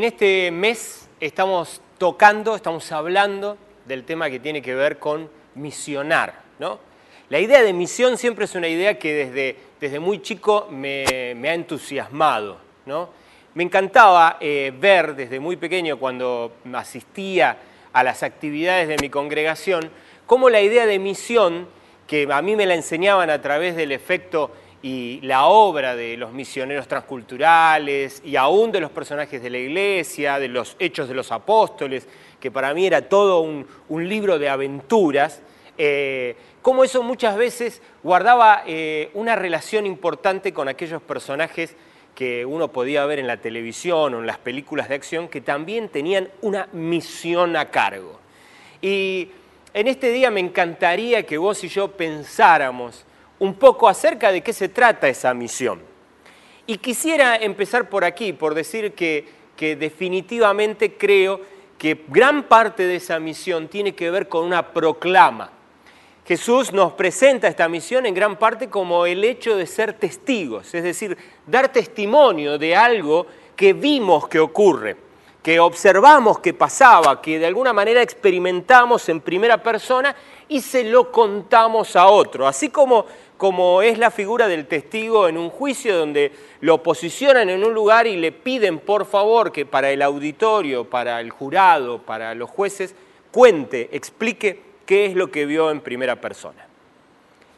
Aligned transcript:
En 0.00 0.04
este 0.04 0.50
mes 0.50 1.10
estamos 1.20 1.82
tocando, 1.98 2.56
estamos 2.56 2.90
hablando 2.90 3.58
del 3.84 4.04
tema 4.04 4.30
que 4.30 4.40
tiene 4.40 4.62
que 4.62 4.74
ver 4.74 4.98
con 4.98 5.28
misionar, 5.56 6.40
¿no? 6.58 6.78
La 7.28 7.38
idea 7.38 7.62
de 7.62 7.74
misión 7.74 8.16
siempre 8.16 8.46
es 8.46 8.54
una 8.54 8.66
idea 8.66 8.98
que 8.98 9.12
desde, 9.12 9.56
desde 9.78 10.00
muy 10.00 10.22
chico 10.22 10.68
me, 10.70 11.04
ha 11.04 11.52
entusiasmado. 11.52 12.56
Me 13.52 13.62
encantaba 13.62 14.38
eh, 14.40 14.72
ver 14.74 15.14
desde 15.14 15.38
muy 15.38 15.56
pequeño 15.56 15.98
cuando 15.98 16.54
asistía 16.72 17.58
a 17.92 18.02
las 18.02 18.22
actividades 18.22 18.88
de 18.88 18.96
mi 19.02 19.10
congregación, 19.10 19.90
cómo 20.24 20.48
la 20.48 20.62
idea 20.62 20.86
de 20.86 20.98
misión, 20.98 21.68
que 22.06 22.26
a 22.32 22.40
mí 22.40 22.56
me 22.56 22.64
la 22.64 22.74
enseñaban 22.74 23.28
a 23.28 23.42
través 23.42 23.76
del 23.76 23.92
efecto 23.92 24.50
y 24.82 25.20
la 25.22 25.46
obra 25.46 25.94
de 25.94 26.16
los 26.16 26.32
misioneros 26.32 26.88
transculturales 26.88 28.22
y 28.24 28.36
aún 28.36 28.72
de 28.72 28.80
los 28.80 28.90
personajes 28.90 29.42
de 29.42 29.50
la 29.50 29.58
iglesia, 29.58 30.38
de 30.38 30.48
los 30.48 30.76
hechos 30.78 31.08
de 31.08 31.14
los 31.14 31.30
apóstoles, 31.32 32.08
que 32.40 32.50
para 32.50 32.72
mí 32.72 32.86
era 32.86 33.02
todo 33.08 33.40
un, 33.40 33.66
libro 34.08 34.38
de 34.38 34.48
aventuras, 34.48 35.42
eh, 35.76 36.36
cómo 36.62 36.84
eso 36.84 37.02
muchas 37.02 37.36
veces 37.36 37.82
guardaba 38.02 38.62
eh, 38.66 39.10
una 39.14 39.36
relación 39.36 39.86
importante 39.86 40.52
con 40.52 40.68
aquellos 40.68 41.02
personajes 41.02 41.76
que 42.14 42.44
uno 42.44 42.68
podía 42.68 43.04
ver 43.04 43.18
en 43.18 43.26
la 43.26 43.36
televisión 43.36 44.14
o 44.14 44.20
en 44.20 44.26
las 44.26 44.38
películas 44.38 44.88
de 44.88 44.94
acción 44.94 45.28
que 45.28 45.40
también 45.40 45.88
tenían 45.88 46.28
una 46.40 46.68
misión 46.72 47.56
a 47.56 47.70
cargo. 47.70 48.18
Y 48.82 49.30
en 49.74 49.88
este 49.88 50.10
día 50.10 50.30
me 50.30 50.40
encantaría 50.40 51.24
que 51.24 51.38
vos 51.38 51.62
y 51.64 51.68
yo 51.68 51.92
pensáramos 51.92 53.04
un 53.40 53.54
poco 53.54 53.88
acerca 53.88 54.30
de 54.30 54.42
qué 54.42 54.52
se 54.52 54.68
trata 54.68 55.08
esa 55.08 55.34
misión. 55.34 55.80
Y 56.66 56.78
quisiera 56.78 57.36
empezar 57.36 57.88
por 57.88 58.04
aquí, 58.04 58.32
por 58.32 58.54
decir 58.54 58.92
que, 58.92 59.40
definitivamente 59.58 60.96
creo 60.96 61.40
que 61.76 62.04
gran 62.08 62.44
parte 62.44 62.86
de 62.86 62.96
esa 62.96 63.18
misión 63.18 63.68
tiene 63.68 63.94
que 63.94 64.10
ver 64.10 64.28
con 64.28 64.44
una 64.44 64.72
proclama. 64.72 65.50
Jesús 66.24 66.72
nos 66.72 66.92
presenta 66.92 67.48
esta 67.48 67.68
misión 67.68 68.06
en 68.06 68.14
gran 68.14 68.38
parte 68.38 68.70
como 68.70 69.04
el 69.04 69.24
hecho 69.24 69.56
de 69.56 69.66
ser 69.66 69.94
testigos, 69.94 70.72
es 70.74 70.82
decir, 70.82 71.18
dar 71.46 71.72
testimonio 71.72 72.56
de 72.56 72.76
algo 72.76 73.26
que 73.56 73.72
vimos 73.72 74.28
que 74.28 74.38
ocurre, 74.38 74.96
que 75.42 75.58
observamos 75.58 76.38
que 76.38 76.54
pasaba, 76.54 77.20
que 77.20 77.38
de 77.38 77.46
alguna 77.46 77.72
manera 77.72 78.00
experimentamos 78.00 79.08
en 79.08 79.20
primera 79.20 79.62
persona 79.62 80.14
y 80.48 80.60
se 80.60 80.84
lo 80.84 81.10
contamos 81.10 81.96
a 81.96 82.06
otro. 82.06 82.46
Así 82.46 82.68
como, 82.68 83.06
como 83.40 83.80
es 83.80 83.96
la 83.96 84.10
figura 84.10 84.48
del 84.48 84.66
testigo 84.66 85.26
en 85.26 85.38
un 85.38 85.48
juicio 85.48 85.96
donde 85.96 86.30
lo 86.60 86.82
posicionan 86.82 87.48
en 87.48 87.64
un 87.64 87.72
lugar 87.72 88.06
y 88.06 88.18
le 88.18 88.32
piden 88.32 88.80
por 88.80 89.06
favor 89.06 89.50
que 89.50 89.64
para 89.64 89.90
el 89.90 90.02
auditorio, 90.02 90.84
para 90.84 91.18
el 91.22 91.30
jurado, 91.30 92.02
para 92.02 92.34
los 92.34 92.50
jueces, 92.50 92.94
cuente, 93.32 93.88
explique 93.92 94.60
qué 94.84 95.06
es 95.06 95.14
lo 95.14 95.30
que 95.30 95.46
vio 95.46 95.70
en 95.70 95.80
primera 95.80 96.20
persona. 96.20 96.66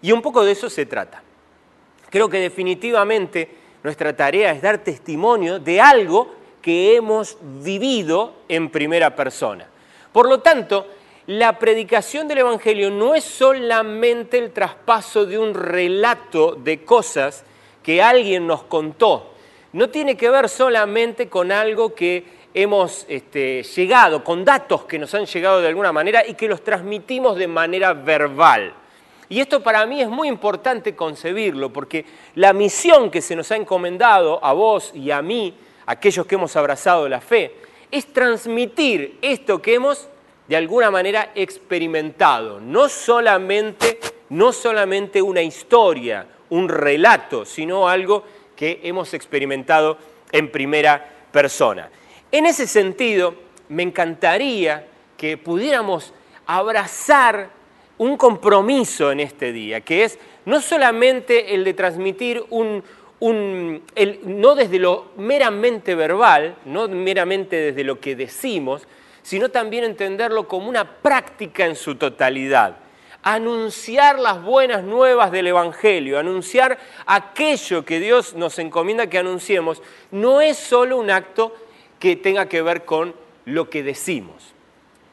Y 0.01 0.13
un 0.13 0.23
poco 0.23 0.45
de 0.45 0.53
eso 0.53 0.71
se 0.71 0.87
trata. 0.87 1.21
Creo 2.11 2.29
que 2.29 2.39
definitivamente 2.39 3.49
nuestra 3.83 4.15
tarea 4.15 4.53
es 4.53 4.63
dar 4.63 4.79
testimonio 4.79 5.59
de 5.59 5.81
algo 5.81 6.33
que 6.63 6.95
hemos 6.95 7.37
vivido 7.41 8.35
en 8.49 8.71
primera 8.71 9.17
persona. 9.17 9.67
Por 10.13 10.29
lo 10.29 10.39
tanto, 10.39 10.87
la 11.27 11.59
predicación 11.59 12.27
del 12.27 12.39
Evangelio 12.39 12.91
no 12.91 13.15
es 13.15 13.23
solamente 13.23 14.39
el 14.39 14.53
traspaso 14.53 15.25
de 15.25 15.39
un 15.39 15.55
relato 15.55 16.57
de 16.57 16.85
cosas 16.85 17.45
que 17.83 18.03
alguien 18.03 18.47
nos 18.47 18.65
contó. 18.65 19.33
No 19.73 19.89
tiene 19.89 20.17
que 20.17 20.31
ver 20.31 20.49
solamente 20.49 21.29
con 21.29 21.53
algo 21.53 21.95
que 21.95 22.25
hemos 22.55 23.07
este, 23.09 23.63
llegado, 23.63 24.23
con 24.25 24.45
datos 24.45 24.85
que 24.85 24.99
nos 24.99 25.15
han 25.15 25.27
llegado 25.27 25.61
de 25.61 25.69
alguna 25.69 25.93
manera 25.93 26.27
y 26.27 26.35
que 26.35 26.49
los 26.49 26.63
transmitimos 26.63 27.37
de 27.37 27.47
manera 27.47 27.93
verbal. 27.93 28.75
Y 29.29 29.41
esto 29.41 29.63
para 29.63 29.87
mí 29.87 30.03
es 30.03 30.09
muy 30.09 30.29
importante 30.29 30.95
concebirlo, 30.95 31.73
porque 31.73 32.05
la 32.35 32.53
misión 32.53 33.11
que 33.11 33.23
se 33.23 33.35
nos 33.35 33.51
ha 33.51 33.57
encomendado 33.57 34.45
a 34.45 34.53
vos 34.53 34.91
y 34.95 35.11
a 35.11 35.23
mí, 35.23 35.55
aquellos 35.87 36.27
que 36.27 36.35
hemos 36.35 36.55
abrazado 36.57 37.09
la 37.09 37.21
fe, 37.21 37.55
es 37.91 38.13
transmitir 38.13 39.19
esto 39.23 39.63
que 39.63 39.75
hemos 39.75 40.09
de 40.49 40.57
alguna 40.57 40.91
manera 40.91 41.33
experimentado, 41.35 42.61
no 42.61 42.89
solamente, 42.89 43.99
no 44.31 44.53
solamente 44.53 45.23
una 45.23 45.43
historia, 45.43 46.27
un 46.51 46.69
relato, 46.69 47.45
sino 47.45 47.89
algo 47.89 48.25
que 48.57 48.81
hemos 48.83 49.15
experimentado 49.15 49.99
en 50.31 50.51
primera 50.51 51.05
persona. 51.31 51.89
En 52.31 52.47
ese 52.47 52.67
sentido, 52.67 53.35
me 53.69 53.83
encantaría 53.83 54.87
que 55.17 55.37
pudiéramos 55.37 56.13
abrazar 56.47 57.51
un 57.99 58.17
compromiso 58.17 59.13
en 59.13 59.21
este 59.21 59.53
día, 59.53 59.81
que 59.81 60.05
es 60.05 60.19
no 60.45 60.61
solamente 60.61 61.55
el 61.55 61.65
de 61.65 61.75
transmitir 61.75 62.45
un, 62.51 62.83
un 63.21 63.83
el, 63.95 64.21
no 64.25 64.55
desde 64.55 64.79
lo 64.79 65.13
meramente 65.17 65.95
verbal, 65.95 66.57
no 66.65 66.89
meramente 66.89 67.57
desde 67.57 67.85
lo 67.85 68.01
que 68.01 68.17
decimos, 68.17 68.87
sino 69.23 69.49
también 69.51 69.85
entenderlo 69.85 70.49
como 70.49 70.69
una 70.69 70.85
práctica 70.85 71.65
en 71.65 71.77
su 71.77 71.95
totalidad. 71.95 72.77
Anunciar 73.23 74.19
las 74.19 74.43
buenas 74.43 74.83
nuevas 74.83 75.31
del 75.31 75.47
Evangelio, 75.47 76.19
anunciar 76.19 76.79
aquello 77.07 77.85
que 77.85 78.01
Dios 78.01 78.35
nos 78.35 78.59
encomienda 78.59 79.09
que 79.09 79.19
anunciemos, 79.19 79.81
no 80.11 80.41
es 80.41 80.57
solo 80.57 80.99
un 80.99 81.11
acto 81.11 81.55
que 82.01 82.17
tenga 82.17 82.47
que 82.47 82.63
ver 82.63 82.85
con 82.85 83.15
lo 83.45 83.71
que 83.71 83.83
decimos. 83.83 84.53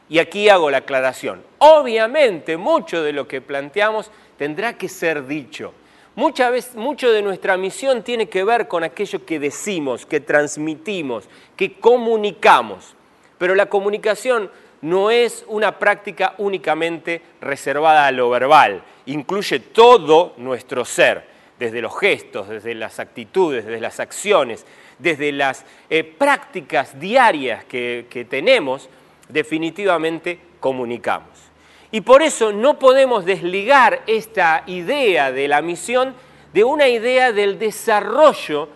Y 0.10 0.18
aquí 0.18 0.50
hago 0.50 0.72
la 0.72 0.80
aclaración. 0.80 1.44
Obviamente, 1.60 2.58
mucho 2.58 3.04
de 3.04 3.14
lo 3.14 3.28
que 3.28 3.42
planteamos 3.42 4.10
tendrá 4.38 4.76
que 4.76 4.90
ser 4.90 5.28
dicho. 5.28 5.74
Muchas 6.16 6.52
veces, 6.52 6.76
mucho 6.76 7.12
de 7.12 7.22
nuestra 7.22 7.58
misión 7.58 8.04
tiene 8.04 8.28
que 8.28 8.44
ver 8.44 8.68
con 8.68 8.84
aquello 8.84 9.24
que 9.24 9.40
decimos, 9.40 10.08
que 10.08 10.20
transmitimos, 10.20 11.30
que 11.56 11.74
comunicamos. 11.80 12.96
Pero 13.40 13.56
la 13.56 13.66
comunicación 13.66 14.52
no 14.82 15.10
es 15.10 15.44
una 15.48 15.80
práctica 15.80 16.36
únicamente 16.38 17.22
reservada 17.42 18.06
a 18.06 18.12
lo 18.12 18.30
verbal, 18.30 18.84
incluye 19.08 19.60
todo 19.60 20.34
nuestro 20.38 20.86
ser, 20.86 21.28
desde 21.58 21.82
los 21.82 21.98
gestos, 22.00 22.48
desde 22.48 22.74
las 22.74 23.00
actitudes, 23.00 23.66
desde 23.66 23.82
las 23.82 24.00
acciones, 24.00 24.66
desde 24.98 25.32
las 25.32 25.66
eh, 25.90 26.04
prácticas 26.04 26.98
diarias 27.00 27.66
que, 27.66 28.06
que 28.10 28.24
tenemos, 28.24 28.90
definitivamente 29.28 30.40
comunicamos. 30.60 31.50
Y 31.92 32.02
por 32.02 32.22
eso 32.22 32.54
no 32.54 32.80
podemos 32.80 33.26
desligar 33.26 34.04
esta 34.08 34.64
idea 34.68 35.32
de 35.32 35.48
la 35.48 35.62
misión 35.62 36.14
de 36.54 36.64
una 36.64 36.88
idea 36.88 37.32
del 37.32 37.60
desarrollo 37.60 38.70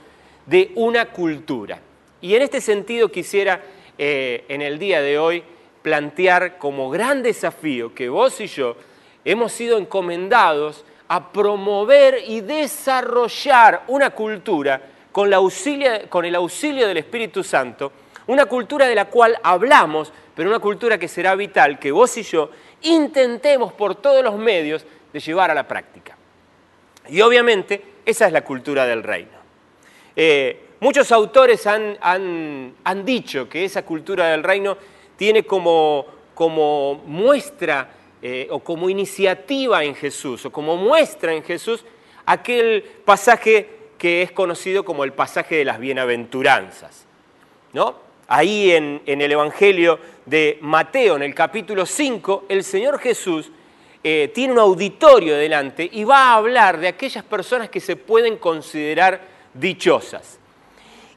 de 0.46 0.72
una 0.76 1.06
cultura. 1.06 1.80
Y 2.22 2.36
en 2.36 2.42
este 2.42 2.60
sentido 2.60 3.12
quisiera 3.12 3.62
eh, 3.98 4.46
en 4.48 4.62
el 4.62 4.80
día 4.80 5.02
de 5.02 5.18
hoy 5.18 5.44
plantear 5.82 6.58
como 6.58 6.90
gran 6.90 7.22
desafío 7.22 7.94
que 7.94 8.10
vos 8.10 8.40
y 8.42 8.48
yo 8.48 8.76
hemos 9.26 9.52
sido 9.52 9.78
encomendados 9.78 10.86
a 11.08 11.32
promover 11.32 12.24
y 12.26 12.42
desarrollar 12.42 13.84
una 13.88 14.10
cultura 14.12 14.82
con, 15.12 15.30
la 15.30 15.38
auxilio, 15.38 16.10
con 16.10 16.26
el 16.26 16.36
auxilio 16.36 16.88
del 16.88 16.98
Espíritu 16.98 17.44
Santo, 17.44 17.92
una 18.28 18.46
cultura 18.46 18.88
de 18.88 18.96
la 18.96 19.06
cual 19.06 19.38
hablamos, 19.44 20.12
pero 20.36 20.50
una 20.50 20.60
cultura 20.60 20.98
que 20.98 21.08
será 21.08 21.36
vital 21.36 21.78
que 21.78 21.92
vos 21.92 22.18
y 22.18 22.24
yo 22.24 22.50
intentemos 22.82 23.74
por 23.74 23.96
todos 23.96 24.24
los 24.24 24.38
medios 24.38 24.86
de 25.12 25.20
llevar 25.20 25.52
a 25.52 25.54
la 25.54 25.68
práctica. 25.68 26.18
Y 27.10 27.22
obviamente 27.22 27.84
esa 28.06 28.26
es 28.26 28.34
la 28.34 28.44
cultura 28.44 28.86
del 28.86 29.04
reino. 29.04 29.44
Eh, 30.16 30.70
muchos 30.84 31.14
autores 31.14 31.66
han, 31.66 31.98
han, 32.02 32.74
han, 32.84 33.06
dicho 33.06 33.48
que 33.48 33.64
esa 33.64 33.86
cultura 33.86 34.32
del 34.32 34.44
reino 34.44 34.78
tiene 35.16 35.44
como, 35.44 36.06
como 36.36 36.96
muestra 37.06 37.90
eh, 38.22 38.48
o 38.52 38.60
como 38.60 38.90
iniciativa 38.90 39.82
en 39.86 39.96
Jesús, 39.96 40.46
o 40.46 40.52
como 40.52 40.76
muestra 40.76 41.34
en 41.34 41.42
Jesús, 41.42 41.86
aquel 42.26 42.84
pasaje 43.06 43.70
que 43.98 44.24
es 44.24 44.34
conocido 44.34 44.84
como 44.84 45.06
el 45.06 45.14
pasaje 45.14 45.56
de 45.56 45.64
las 45.64 45.80
bienaventuranzas. 45.80 47.06
¿no? 47.72 47.96
Ahí 48.28 48.72
en, 48.72 49.02
en 49.06 49.22
el 49.22 49.32
Evangelio 49.32 49.98
de 50.26 50.58
Mateo, 50.60 51.16
en 51.16 51.24
el 51.24 51.34
capítulo 51.34 51.86
5, 51.86 52.48
el 52.50 52.62
Señor 52.62 53.00
Jesús 53.00 53.50
eh, 54.04 54.30
tiene 54.36 54.52
un 54.52 54.60
auditorio 54.60 55.38
delante 55.38 55.90
y 55.90 56.04
va 56.04 56.32
a 56.32 56.36
hablar 56.36 56.78
de 56.78 56.90
aquellas 56.90 57.24
personas 57.24 57.70
que 57.70 57.80
se 57.80 57.96
pueden 57.96 58.36
considerar 58.36 59.22
dichosas. 59.54 60.40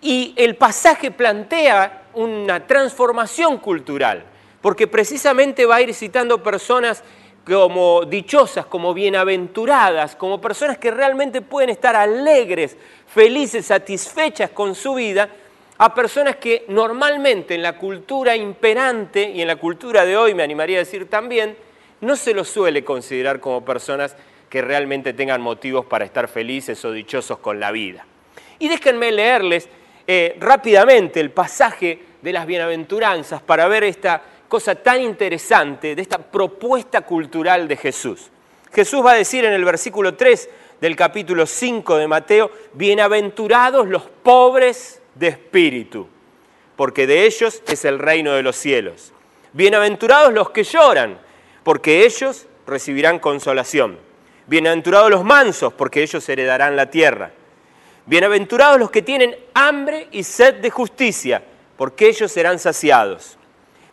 Y 0.00 0.34
el 0.36 0.56
pasaje 0.56 1.10
plantea 1.10 2.04
una 2.14 2.66
transformación 2.66 3.58
cultural, 3.58 4.24
porque 4.60 4.86
precisamente 4.86 5.66
va 5.66 5.76
a 5.76 5.82
ir 5.82 5.94
citando 5.94 6.42
personas 6.42 7.02
como 7.46 8.04
dichosas, 8.04 8.66
como 8.66 8.92
bienaventuradas, 8.92 10.16
como 10.16 10.40
personas 10.40 10.78
que 10.78 10.90
realmente 10.90 11.42
pueden 11.42 11.70
estar 11.70 11.94
alegres, 11.94 12.76
felices, 13.06 13.66
satisfechas 13.66 14.50
con 14.50 14.74
su 14.74 14.94
vida, 14.94 15.28
a 15.78 15.94
personas 15.94 16.36
que 16.36 16.64
normalmente 16.68 17.54
en 17.54 17.62
la 17.62 17.76
cultura 17.78 18.34
imperante 18.34 19.30
y 19.30 19.42
en 19.42 19.48
la 19.48 19.56
cultura 19.56 20.04
de 20.04 20.16
hoy, 20.16 20.34
me 20.34 20.42
animaría 20.42 20.78
a 20.78 20.80
decir 20.80 21.08
también, 21.08 21.56
no 22.00 22.16
se 22.16 22.34
los 22.34 22.48
suele 22.48 22.82
considerar 22.84 23.40
como 23.40 23.64
personas 23.64 24.16
que 24.48 24.62
realmente 24.62 25.12
tengan 25.12 25.40
motivos 25.40 25.86
para 25.86 26.04
estar 26.04 26.28
felices 26.28 26.84
o 26.84 26.92
dichosos 26.92 27.38
con 27.38 27.60
la 27.60 27.70
vida. 27.70 28.06
Y 28.58 28.68
déjenme 28.68 29.12
leerles 29.12 29.68
eh, 30.06 30.36
rápidamente 30.40 31.20
el 31.20 31.30
pasaje 31.30 31.98
de 32.22 32.32
las 32.32 32.46
bienaventuranzas 32.46 33.42
para 33.42 33.66
ver 33.68 33.84
esta 33.84 34.22
cosa 34.48 34.74
tan 34.76 35.02
interesante 35.02 35.94
de 35.94 36.02
esta 36.02 36.18
propuesta 36.18 37.02
cultural 37.02 37.66
de 37.66 37.76
Jesús. 37.76 38.30
Jesús 38.72 39.04
va 39.04 39.12
a 39.12 39.16
decir 39.16 39.44
en 39.44 39.52
el 39.52 39.64
versículo 39.64 40.14
3 40.14 40.48
del 40.80 40.94
capítulo 40.94 41.46
5 41.46 41.96
de 41.96 42.06
Mateo, 42.06 42.50
bienaventurados 42.74 43.88
los 43.88 44.02
pobres 44.02 45.00
de 45.14 45.28
espíritu, 45.28 46.06
porque 46.76 47.06
de 47.06 47.24
ellos 47.24 47.62
es 47.66 47.84
el 47.84 47.98
reino 47.98 48.32
de 48.34 48.42
los 48.42 48.56
cielos. 48.56 49.12
Bienaventurados 49.52 50.32
los 50.32 50.50
que 50.50 50.64
lloran, 50.64 51.18
porque 51.62 52.04
ellos 52.04 52.46
recibirán 52.66 53.18
consolación. 53.18 53.98
Bienaventurados 54.46 55.10
los 55.10 55.24
mansos, 55.24 55.72
porque 55.72 56.02
ellos 56.02 56.28
heredarán 56.28 56.76
la 56.76 56.90
tierra. 56.90 57.32
Bienaventurados 58.06 58.78
los 58.78 58.92
que 58.92 59.02
tienen 59.02 59.36
hambre 59.52 60.06
y 60.12 60.22
sed 60.22 60.54
de 60.60 60.70
justicia, 60.70 61.42
porque 61.76 62.06
ellos 62.06 62.30
serán 62.30 62.60
saciados. 62.60 63.36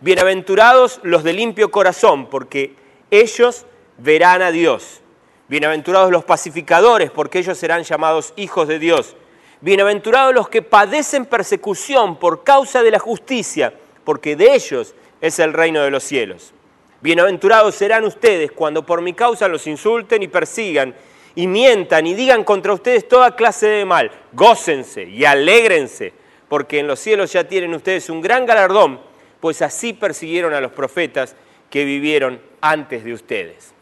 Bienaventurados 0.01 0.99
los 1.01 1.23
de 1.23 1.33
limpio 1.33 1.71
corazón, 1.71 2.29
porque 2.29 2.75
ellos 3.09 3.65
verán 3.97 4.43
a 4.43 4.51
Dios. 4.51 5.01
Bienaventurados 5.47 6.11
los 6.11 6.23
pacificadores, 6.23 7.09
porque 7.09 7.39
ellos 7.39 7.57
serán 7.57 7.81
llamados 7.81 8.33
hijos 8.35 8.67
de 8.67 8.77
Dios. 8.77 9.15
Bienaventurados 9.61 10.35
los 10.35 10.47
que 10.47 10.61
padecen 10.61 11.25
persecución 11.25 12.19
por 12.19 12.43
causa 12.43 12.83
de 12.83 12.91
la 12.91 12.99
justicia, 12.99 13.73
porque 14.03 14.35
de 14.35 14.53
ellos 14.53 14.93
es 15.21 15.39
el 15.39 15.53
reino 15.53 15.81
de 15.81 15.89
los 15.89 16.03
cielos. 16.03 16.53
Bienaventurados 17.01 17.73
serán 17.73 18.05
ustedes 18.05 18.51
cuando 18.51 18.85
por 18.85 19.01
mi 19.01 19.13
causa 19.13 19.47
los 19.47 19.65
insulten 19.65 20.21
y 20.21 20.27
persigan 20.27 20.93
y 21.35 21.47
mientan 21.47 22.07
y 22.07 22.13
digan 22.13 22.43
contra 22.43 22.73
ustedes 22.73 23.07
toda 23.07 23.35
clase 23.35 23.67
de 23.67 23.85
mal. 23.85 24.11
Gócense 24.33 25.03
y 25.03 25.25
alégrense, 25.25 26.13
porque 26.49 26.79
en 26.79 26.87
los 26.87 26.99
cielos 26.99 27.33
ya 27.33 27.47
tienen 27.47 27.73
ustedes 27.73 28.09
un 28.09 28.21
gran 28.21 28.45
galardón 28.45 29.13
pues 29.43 29.61
así 29.61 29.91
persiguieron 29.91 30.53
a 30.53 30.61
los 30.61 30.71
profetas 30.71 31.35
que 31.69 31.83
vivieron 31.83 32.39
antes 32.61 33.03
de 33.03 33.11
ustedes. 33.11 33.73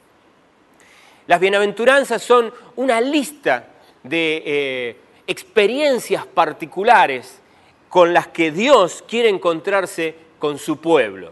Las 1.28 1.40
bienaventuranzas 1.40 2.24
son 2.24 2.52
una 2.78 3.00
lista 3.00 3.68
de 4.02 4.42
eh, 4.44 4.96
experiencias 5.28 6.26
particulares 6.26 7.42
con 7.90 8.12
las 8.12 8.30
que 8.30 8.52
Dios 8.52 9.04
quiere 9.08 9.30
encontrarse 9.30 10.16
con 10.40 10.58
su 10.58 10.78
pueblo. 10.78 11.32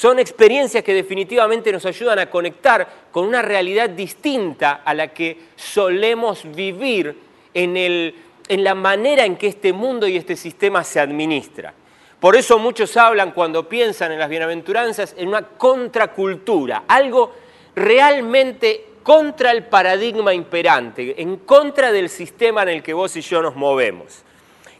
Son 0.00 0.18
experiencias 0.18 0.82
que 0.82 0.94
definitivamente 0.94 1.70
nos 1.70 1.84
ayudan 1.84 2.20
a 2.20 2.30
conectar 2.30 2.88
con 3.12 3.26
una 3.26 3.42
realidad 3.42 3.90
distinta 3.90 4.80
a 4.82 4.94
la 4.94 5.08
que 5.08 5.36
solemos 5.56 6.50
vivir 6.54 7.14
en, 7.52 7.76
en 7.76 8.64
la 8.64 8.74
manera 8.74 9.26
en 9.26 9.36
que 9.36 9.48
este 9.48 9.74
mundo 9.74 10.08
y 10.08 10.16
este 10.16 10.36
sistema 10.36 10.84
se 10.84 11.00
administra. 11.00 11.74
Por 12.18 12.34
eso 12.34 12.58
muchos 12.58 12.96
hablan 12.96 13.32
cuando 13.32 13.68
piensan 13.68 14.10
en 14.12 14.20
las 14.20 14.30
bienaventuranzas 14.30 15.14
en 15.18 15.28
una 15.28 15.42
contracultura, 15.42 16.84
algo 16.88 17.34
realmente 17.74 18.86
contra 19.02 19.50
el 19.50 19.64
paradigma 19.64 20.32
imperante, 20.32 21.20
en 21.20 21.36
contra 21.36 21.92
del 21.92 22.08
sistema 22.08 22.62
en 22.62 22.70
el 22.70 22.82
que 22.82 22.94
vos 22.94 23.14
y 23.16 23.20
yo 23.20 23.42
nos 23.42 23.54
movemos. 23.54 24.22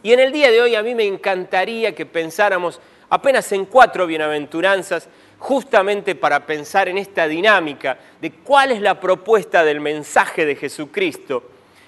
Y 0.01 0.13
en 0.13 0.19
el 0.19 0.31
día 0.31 0.49
de 0.49 0.63
hoy 0.63 0.73
a 0.73 0.81
mí 0.81 0.95
me 0.95 1.05
encantaría 1.05 1.93
que 1.93 2.07
pensáramos 2.07 2.81
apenas 3.11 3.51
en 3.51 3.65
cuatro 3.65 4.07
bienaventuranzas, 4.07 5.09
justamente 5.37 6.15
para 6.15 6.45
pensar 6.45 6.87
en 6.87 6.97
esta 6.97 7.27
dinámica 7.27 7.97
de 8.21 8.31
cuál 8.31 8.71
es 8.71 8.81
la 8.81 8.99
propuesta 8.99 9.65
del 9.65 9.81
mensaje 9.81 10.45
de 10.45 10.55
Jesucristo, 10.55 11.43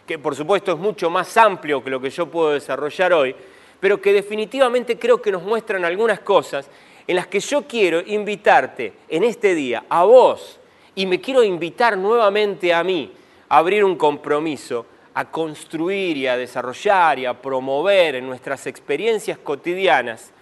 que 0.06 0.20
por 0.20 0.36
supuesto 0.36 0.74
es 0.74 0.78
mucho 0.78 1.10
más 1.10 1.38
amplio 1.38 1.82
que 1.82 1.90
lo 1.90 2.02
que 2.02 2.10
yo 2.10 2.26
puedo 2.30 2.52
desarrollar 2.52 3.14
hoy, 3.14 3.34
pero 3.80 4.02
que 4.02 4.12
definitivamente 4.12 5.00
creo 5.00 5.22
que 5.22 5.32
nos 5.32 5.44
muestran 5.44 5.86
algunas 5.86 6.20
cosas 6.20 6.68
en 7.08 7.16
las 7.16 7.28
que 7.28 7.40
yo 7.40 7.66
quiero 7.68 8.02
invitarte 8.06 8.92
en 9.08 9.24
este 9.24 9.56
día, 9.56 9.86
a 9.88 10.04
vos, 10.04 10.60
y 10.94 11.06
me 11.06 11.22
quiero 11.22 11.42
invitar 11.42 11.98
nuevamente 11.98 12.74
a 12.74 12.84
mí 12.84 13.14
a 13.48 13.60
abrir 13.60 13.86
un 13.86 13.96
compromiso, 13.96 14.86
a 15.14 15.32
construir 15.32 16.18
y 16.18 16.28
a 16.28 16.36
desarrollar 16.36 17.20
y 17.20 17.26
a 17.26 17.42
promover 17.42 18.16
en 18.16 18.28
nuestras 18.28 18.68
experiencias 18.68 19.38
cotidianas 19.38 20.34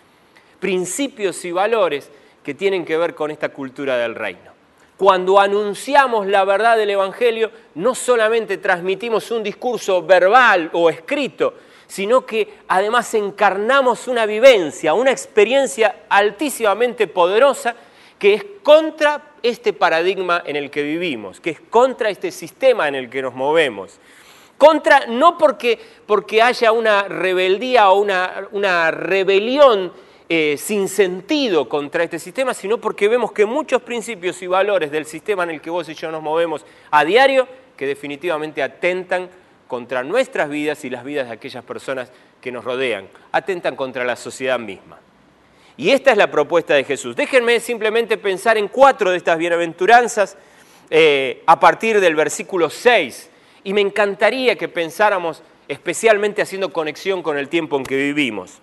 principios 0.62 1.44
y 1.44 1.52
valores 1.52 2.10
que 2.42 2.54
tienen 2.54 2.86
que 2.86 2.96
ver 2.96 3.13
con 3.13 3.31
esta 3.31 3.50
cultura 3.50 3.98
del 3.98 4.16
reino. 4.16 4.52
Cuando 4.96 5.40
anunciamos 5.40 6.28
la 6.28 6.46
verdad 6.46 6.78
del 6.78 6.92
Evangelio, 6.92 7.52
no 7.75 7.96
solamente 7.96 8.60
transmitimos 8.60 9.31
un 9.31 9.42
discurso 9.42 10.04
verbal 10.04 10.69
o 10.74 10.90
escrito, 10.90 11.56
sino 11.88 12.25
que 12.25 12.60
además 12.68 13.13
encarnamos 13.16 14.08
una 14.08 14.28
vivencia, 14.28 14.94
una 14.94 15.12
experiencia 15.12 16.04
altísimamente 16.08 17.08
poderosa 17.08 17.75
que 18.19 18.36
es 18.36 18.46
contra 18.62 19.31
este 19.42 19.74
paradigma 19.74 20.44
en 20.46 20.56
el 20.56 20.70
que 20.70 20.84
vivimos, 20.84 21.41
que 21.41 21.50
es 21.50 21.60
contra 21.60 22.12
este 22.12 22.30
sistema 22.30 22.88
en 22.88 22.94
el 22.94 23.10
que 23.10 23.24
nos 23.24 23.34
movemos. 23.34 24.00
Contra, 24.60 25.08
no 25.08 25.39
porque, 25.39 25.80
porque 26.06 26.44
haya 26.44 26.72
una 26.72 27.03
rebeldía 27.03 27.89
o 27.89 28.00
una, 28.00 28.48
una 28.51 28.91
rebelión 28.91 29.91
eh, 30.33 30.55
sin 30.57 30.88
sentido 30.88 31.67
contra 31.67 32.05
este 32.05 32.17
sistema, 32.17 32.53
sino 32.53 32.77
porque 32.77 33.09
vemos 33.09 33.33
que 33.33 33.45
muchos 33.45 33.81
principios 33.81 34.41
y 34.41 34.47
valores 34.47 34.89
del 34.89 35.05
sistema 35.05 35.43
en 35.43 35.50
el 35.50 35.59
que 35.59 35.69
vos 35.69 35.89
y 35.89 35.93
yo 35.93 36.09
nos 36.09 36.23
movemos 36.23 36.65
a 36.89 37.03
diario, 37.03 37.50
que 37.75 37.85
definitivamente 37.85 38.63
atentan 38.63 39.29
contra 39.67 40.05
nuestras 40.05 40.50
vidas 40.50 40.85
y 40.85 40.89
las 40.89 41.03
vidas 41.03 41.27
de 41.27 41.33
aquellas 41.33 41.65
personas 41.65 42.13
que 42.39 42.50
nos 42.50 42.63
rodean, 42.63 43.09
atentan 43.33 43.75
contra 43.75 44.05
la 44.05 44.15
sociedad 44.15 44.57
misma. 44.57 45.00
Y 45.75 45.89
esta 45.89 46.11
es 46.11 46.17
la 46.17 46.31
propuesta 46.31 46.75
de 46.75 46.85
Jesús. 46.85 47.13
Déjenme 47.13 47.59
simplemente 47.59 48.17
pensar 48.17 48.57
en 48.57 48.69
cuatro 48.69 49.11
de 49.11 49.17
estas 49.17 49.38
bienaventuranzas 49.38 50.38
eh, 50.89 51.43
a 51.45 51.59
partir 51.59 52.00
del 52.00 52.15
versículo 52.15 52.69
6. 52.69 53.29
Y 53.65 53.73
me 53.73 53.81
encantaría 53.81 54.55
que 54.55 54.69
pensáramos 54.69 55.43
especialmente 55.67 56.41
haciendo 56.41 56.71
conexión 56.71 57.21
con 57.21 57.38
el 57.38 57.50
tiempo 57.50 57.75
en 57.75 57.83
que 57.83 57.97
vivimos. 57.97 58.61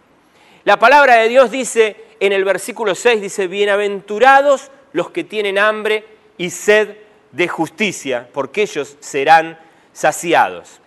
La 0.68 0.78
palabra 0.78 1.14
de 1.14 1.30
Dios 1.30 1.50
dice 1.50 1.96
en 2.20 2.34
el 2.34 2.44
versículo 2.44 2.94
6, 2.94 3.22
dice, 3.22 3.46
bienaventurados 3.46 4.70
los 4.92 5.10
que 5.10 5.24
tienen 5.24 5.56
hambre 5.56 6.04
y 6.36 6.50
sed 6.50 6.94
de 7.32 7.48
justicia, 7.48 8.28
porque 8.34 8.60
ellos 8.64 8.98
serán 9.00 9.58
saciados. 9.94 10.78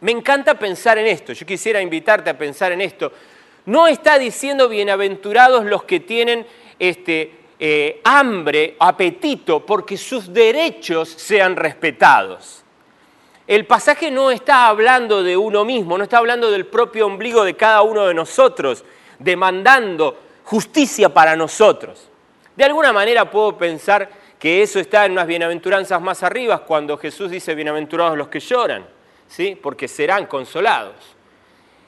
Me 0.00 0.10
encanta 0.10 0.58
pensar 0.58 0.98
en 0.98 1.06
esto, 1.06 1.32
yo 1.32 1.46
quisiera 1.46 1.80
invitarte 1.80 2.30
a 2.30 2.36
pensar 2.36 2.72
en 2.72 2.80
esto. 2.80 3.12
No 3.66 3.86
está 3.86 4.18
diciendo 4.18 4.68
bienaventurados 4.68 5.66
los 5.66 5.84
que 5.84 6.00
tienen 6.00 6.44
este, 6.76 7.32
eh, 7.60 8.00
hambre, 8.02 8.74
apetito, 8.80 9.64
porque 9.64 9.96
sus 9.96 10.34
derechos 10.34 11.10
sean 11.10 11.54
respetados. 11.54 12.59
El 13.50 13.66
pasaje 13.66 14.12
no 14.12 14.30
está 14.30 14.68
hablando 14.68 15.24
de 15.24 15.36
uno 15.36 15.64
mismo, 15.64 15.98
no 15.98 16.04
está 16.04 16.18
hablando 16.18 16.52
del 16.52 16.66
propio 16.66 17.06
ombligo 17.06 17.42
de 17.42 17.56
cada 17.56 17.82
uno 17.82 18.06
de 18.06 18.14
nosotros, 18.14 18.84
demandando 19.18 20.16
justicia 20.44 21.12
para 21.12 21.34
nosotros. 21.34 22.08
De 22.54 22.62
alguna 22.62 22.92
manera 22.92 23.28
puedo 23.28 23.58
pensar 23.58 24.08
que 24.38 24.62
eso 24.62 24.78
está 24.78 25.04
en 25.04 25.10
unas 25.10 25.26
bienaventuranzas 25.26 26.00
más 26.00 26.22
arriba, 26.22 26.64
cuando 26.64 26.96
Jesús 26.96 27.28
dice 27.32 27.56
bienaventurados 27.56 28.16
los 28.16 28.28
que 28.28 28.38
lloran 28.38 28.86
porque 29.60 29.88
serán 29.88 30.26
consolados. 30.26 30.94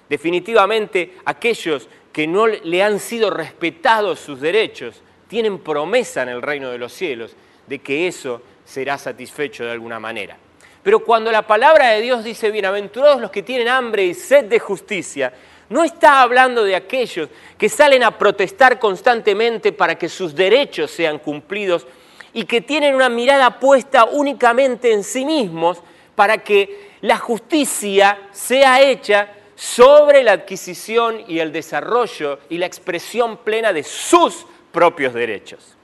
Definitivamente 0.08 1.18
aquellos 1.26 1.88
que 2.12 2.26
no 2.26 2.48
le 2.48 2.82
han 2.82 2.98
sido 2.98 3.30
respetados 3.30 4.18
sus 4.18 4.40
derechos 4.40 5.00
tienen 5.28 5.60
promesa 5.60 6.22
en 6.22 6.30
el 6.30 6.42
reino 6.42 6.70
de 6.70 6.78
los 6.78 6.92
cielos 6.92 7.36
de 7.68 7.78
que 7.78 8.08
eso 8.08 8.42
será 8.64 8.98
satisfecho 8.98 9.62
de 9.64 9.70
alguna 9.70 10.00
manera. 10.00 10.36
Pero 10.82 11.00
cuando 11.00 11.30
la 11.30 11.46
palabra 11.46 11.90
de 11.90 12.00
Dios 12.00 12.24
dice, 12.24 12.50
bienaventurados 12.50 13.20
los 13.20 13.30
que 13.30 13.42
tienen 13.42 13.68
hambre 13.68 14.04
y 14.04 14.14
sed 14.14 14.46
de 14.46 14.58
justicia, 14.58 15.32
no 15.68 15.84
está 15.84 16.22
hablando 16.22 16.64
de 16.64 16.76
aquellos 16.76 17.28
que 17.56 17.68
salen 17.68 18.02
a 18.02 18.18
protestar 18.18 18.78
constantemente 18.78 19.72
para 19.72 19.94
que 19.96 20.08
sus 20.08 20.34
derechos 20.34 20.90
sean 20.90 21.18
cumplidos 21.18 21.86
y 22.34 22.44
que 22.44 22.60
tienen 22.60 22.94
una 22.94 23.08
mirada 23.08 23.58
puesta 23.58 24.04
únicamente 24.04 24.92
en 24.92 25.04
sí 25.04 25.24
mismos 25.24 25.82
para 26.14 26.38
que 26.38 26.90
la 27.00 27.16
justicia 27.16 28.18
sea 28.32 28.82
hecha 28.82 29.28
sobre 29.54 30.22
la 30.22 30.32
adquisición 30.32 31.22
y 31.28 31.38
el 31.38 31.52
desarrollo 31.52 32.40
y 32.48 32.58
la 32.58 32.66
expresión 32.66 33.38
plena 33.38 33.72
de 33.72 33.82
sus 33.84 34.44
propios 34.72 35.14
derechos. 35.14 35.76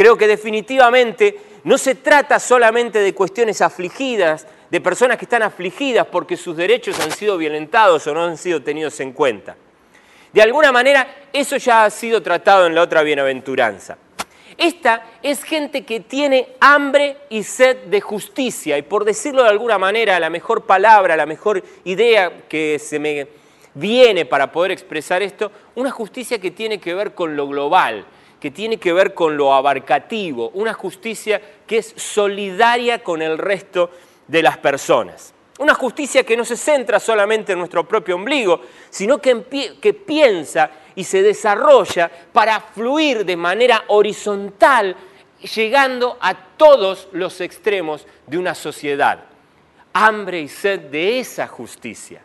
Creo 0.00 0.16
que 0.16 0.26
definitivamente 0.26 1.38
no 1.64 1.76
se 1.76 1.94
trata 1.94 2.38
solamente 2.38 3.00
de 3.00 3.14
cuestiones 3.14 3.60
afligidas, 3.60 4.46
de 4.70 4.80
personas 4.80 5.18
que 5.18 5.26
están 5.26 5.42
afligidas 5.42 6.06
porque 6.06 6.38
sus 6.38 6.56
derechos 6.56 6.98
han 7.00 7.10
sido 7.10 7.36
violentados 7.36 8.06
o 8.06 8.14
no 8.14 8.24
han 8.24 8.38
sido 8.38 8.62
tenidos 8.62 8.98
en 9.00 9.12
cuenta. 9.12 9.56
De 10.32 10.40
alguna 10.40 10.72
manera, 10.72 11.06
eso 11.34 11.58
ya 11.58 11.84
ha 11.84 11.90
sido 11.90 12.22
tratado 12.22 12.66
en 12.66 12.74
la 12.74 12.80
otra 12.80 13.02
bienaventuranza. 13.02 13.98
Esta 14.56 15.04
es 15.22 15.44
gente 15.44 15.84
que 15.84 16.00
tiene 16.00 16.48
hambre 16.60 17.18
y 17.28 17.42
sed 17.42 17.76
de 17.88 18.00
justicia, 18.00 18.78
y 18.78 18.82
por 18.82 19.04
decirlo 19.04 19.42
de 19.42 19.50
alguna 19.50 19.76
manera, 19.76 20.18
la 20.18 20.30
mejor 20.30 20.64
palabra, 20.64 21.14
la 21.14 21.26
mejor 21.26 21.62
idea 21.84 22.48
que 22.48 22.78
se 22.78 22.98
me 22.98 23.28
viene 23.74 24.24
para 24.24 24.50
poder 24.50 24.70
expresar 24.70 25.22
esto, 25.22 25.52
una 25.74 25.90
justicia 25.90 26.38
que 26.38 26.52
tiene 26.52 26.80
que 26.80 26.94
ver 26.94 27.12
con 27.12 27.36
lo 27.36 27.46
global, 27.46 28.06
que 28.40 28.50
tiene 28.50 28.78
que 28.78 28.92
ver 28.92 29.12
con 29.12 29.36
lo 29.36 29.52
abarcativo, 29.52 30.50
una 30.54 30.72
justicia 30.72 31.40
que 31.66 31.78
es 31.78 31.92
solidaria 31.94 33.04
con 33.04 33.20
el 33.20 33.36
resto 33.36 33.90
de 34.26 34.42
las 34.42 34.56
personas. 34.58 35.34
Una 35.58 35.74
justicia 35.74 36.24
que 36.24 36.38
no 36.38 36.44
se 36.46 36.56
centra 36.56 36.98
solamente 36.98 37.52
en 37.52 37.58
nuestro 37.58 37.86
propio 37.86 38.16
ombligo, 38.16 38.62
sino 38.88 39.18
que, 39.18 39.76
que, 39.78 39.92
piensa 39.92 40.70
y 40.94 41.04
se 41.04 41.22
desarrolla 41.22 42.10
para 42.32 42.60
fluir 42.60 43.26
de 43.26 43.36
manera 43.36 43.84
horizontal, 43.88 44.96
llegando 45.54 46.16
a 46.18 46.34
todos 46.34 47.08
los 47.12 47.42
extremos 47.42 48.06
de 48.26 48.38
una 48.38 48.54
sociedad. 48.54 49.24
Hambre 49.92 50.40
y 50.40 50.48
sed 50.48 50.80
de 50.80 51.20
esa 51.20 51.46
justicia. 51.46 52.22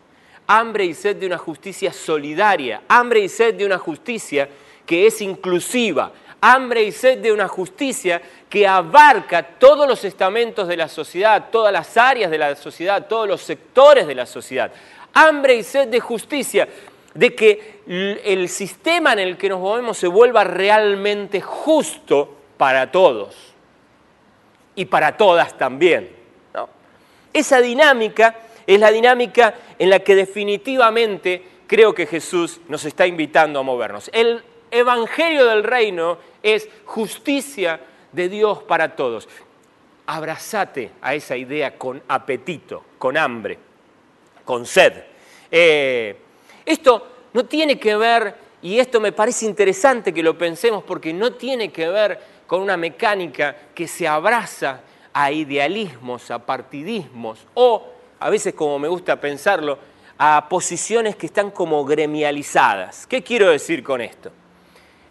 Hambre 0.47 0.85
y 0.85 0.93
sed 0.93 1.17
de 1.17 1.25
una 1.25 1.37
justicia 1.37 1.91
solidaria. 1.91 2.83
Hambre 2.87 3.19
y 3.19 3.27
sed 3.27 3.55
de 3.55 3.65
una 3.65 3.79
justicia 3.79 4.47
que 4.85 5.07
es 5.07 5.21
inclusiva, 5.21 6.11
hambre 6.41 6.83
y 6.83 6.91
sed 6.91 7.19
de 7.19 7.31
una 7.31 7.47
justicia 7.47 8.21
que 8.49 8.67
abarca 8.67 9.41
todos 9.43 9.87
los 9.87 10.03
estamentos 10.05 10.67
de 10.67 10.77
la 10.77 10.87
sociedad, 10.87 11.45
todas 11.51 11.73
las 11.73 11.97
áreas 11.97 12.29
de 12.29 12.37
la 12.37 12.55
sociedad, 12.55 13.07
todos 13.07 13.27
los 13.27 13.41
sectores 13.41 14.05
de 14.05 14.15
la 14.15 14.25
sociedad. 14.25 14.71
Hambre 15.13 15.55
y 15.55 15.63
sed 15.63 15.87
de 15.87 15.99
justicia, 15.99 16.67
de 17.13 17.33
que 17.33 17.81
el 17.87 18.47
sistema 18.49 19.13
en 19.13 19.19
el 19.19 19.37
que 19.37 19.49
nos 19.49 19.59
movemos 19.59 19.97
se 19.97 20.07
vuelva 20.07 20.43
realmente 20.43 21.41
justo 21.41 22.35
para 22.57 22.91
todos 22.91 23.35
y 24.75 24.85
para 24.85 25.17
todas 25.17 25.57
también. 25.57 26.09
Esa 27.33 27.59
dinámica 27.59 28.35
es 28.67 28.79
la 28.79 28.91
dinámica 28.91 29.55
en 29.79 29.89
la 29.89 29.99
que 29.99 30.15
definitivamente 30.15 31.43
creo 31.67 31.93
que 31.93 32.05
Jesús 32.05 32.61
nos 32.67 32.85
está 32.85 33.07
invitando 33.07 33.59
a 33.59 33.63
movernos. 33.63 34.09
El 34.13 34.43
evangelio 34.75 35.45
del 35.45 35.63
reino 35.63 36.17
es 36.43 36.69
justicia 36.85 37.79
de 38.11 38.29
Dios 38.29 38.63
para 38.63 38.95
todos. 38.95 39.27
Abrazate 40.07 40.91
a 41.01 41.15
esa 41.15 41.35
idea 41.35 41.77
con 41.77 42.01
apetito, 42.07 42.83
con 42.97 43.17
hambre, 43.17 43.57
con 44.43 44.65
sed. 44.65 44.93
Eh, 45.49 46.15
esto 46.65 47.07
no 47.33 47.45
tiene 47.45 47.79
que 47.79 47.95
ver, 47.95 48.35
y 48.61 48.79
esto 48.79 48.99
me 48.99 49.11
parece 49.11 49.45
interesante 49.45 50.13
que 50.13 50.23
lo 50.23 50.37
pensemos 50.37 50.83
porque 50.83 51.13
no 51.13 51.33
tiene 51.33 51.71
que 51.71 51.87
ver 51.87 52.19
con 52.47 52.61
una 52.61 52.77
mecánica 52.77 53.55
que 53.73 53.87
se 53.87 54.07
abraza 54.07 54.81
a 55.13 55.31
idealismos, 55.31 56.29
a 56.31 56.39
partidismos 56.39 57.45
o, 57.53 57.87
a 58.19 58.29
veces 58.29 58.53
como 58.53 58.79
me 58.79 58.87
gusta 58.87 59.19
pensarlo, 59.19 59.77
a 60.17 60.47
posiciones 60.49 61.15
que 61.15 61.25
están 61.25 61.51
como 61.51 61.83
gremializadas. 61.85 63.05
¿Qué 63.05 63.21
quiero 63.21 63.49
decir 63.49 63.83
con 63.83 64.01
esto? 64.01 64.31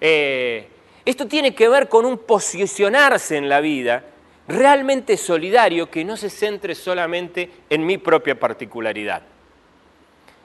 Eh, 0.06 0.66
esto 1.06 1.26
tiene 1.26 1.54
que 1.54 1.66
ver 1.66 1.88
con 1.88 2.04
un 2.04 2.18
posicionarse 2.18 3.38
en 3.38 3.48
la 3.48 3.62
vida 3.62 4.04
realmente 4.46 5.16
solidario 5.16 5.88
que 5.90 6.04
no 6.04 6.18
se 6.18 6.28
centre 6.28 6.74
solamente 6.74 7.50
en 7.70 7.86
mi 7.86 7.96
propia 7.96 8.38
particularidad. 8.38 9.22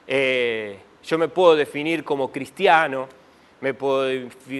Eh, 0.06 0.78
yo 1.04 1.18
me 1.18 1.28
puedo 1.28 1.56
definir 1.56 2.04
como 2.04 2.32
cristiano, 2.32 3.06
me 3.60 3.74
puedo 3.74 4.04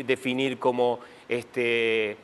definir 0.04 0.58
como, 0.58 1.00
este, 1.30 2.18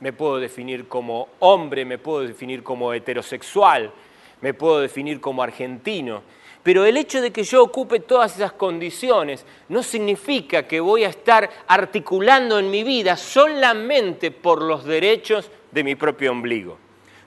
me 0.00 0.14
puedo 0.14 0.38
definir 0.38 0.88
como 0.88 1.28
hombre, 1.40 1.84
me 1.84 1.98
puedo 1.98 2.26
definir 2.26 2.62
como 2.62 2.94
heterosexual, 2.94 3.92
me 4.40 4.54
puedo 4.54 4.80
definir 4.80 5.20
como 5.20 5.42
argentino, 5.42 6.22
pero 6.62 6.84
el 6.84 6.96
hecho 6.96 7.20
de 7.20 7.32
que 7.32 7.42
yo 7.42 7.62
ocupe 7.62 8.00
todas 8.00 8.36
esas 8.36 8.52
condiciones 8.52 9.44
no 9.68 9.82
significa 9.82 10.66
que 10.66 10.80
voy 10.80 11.04
a 11.04 11.08
estar 11.08 11.50
articulando 11.66 12.58
en 12.58 12.70
mi 12.70 12.84
vida 12.84 13.16
solamente 13.16 14.30
por 14.30 14.62
los 14.62 14.84
derechos 14.84 15.50
de 15.72 15.82
mi 15.82 15.96
propio 15.96 16.30
ombligo. 16.30 16.78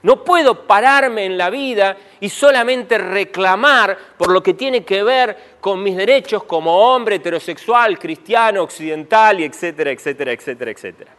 No 0.02 0.24
puedo 0.24 0.66
pararme 0.66 1.24
en 1.24 1.36
la 1.36 1.50
vida 1.50 1.96
y 2.20 2.28
solamente 2.28 2.96
reclamar 2.96 3.98
por 4.16 4.30
lo 4.30 4.42
que 4.42 4.54
tiene 4.54 4.84
que 4.84 5.02
ver 5.02 5.56
con 5.60 5.82
mis 5.82 5.96
derechos 5.96 6.44
como 6.44 6.94
hombre 6.94 7.16
heterosexual, 7.16 7.98
cristiano, 7.98 8.62
occidental, 8.62 9.40
y 9.40 9.44
etcétera, 9.44 9.90
etcétera, 9.90 10.32
etcétera, 10.32 10.70
etcétera. 10.70 11.10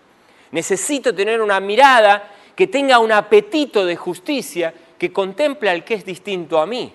Necesito 0.51 1.13
tener 1.13 1.41
una 1.41 1.59
mirada 1.59 2.31
que 2.55 2.67
tenga 2.67 2.97
un 2.99 3.11
apetito 3.11 3.85
de 3.85 3.95
justicia 3.95 4.73
que 4.97 5.11
contemple 5.11 5.69
al 5.69 5.83
que 5.83 5.95
es 5.95 6.05
distinto 6.05 6.57
a 6.59 6.65
mí 6.65 6.91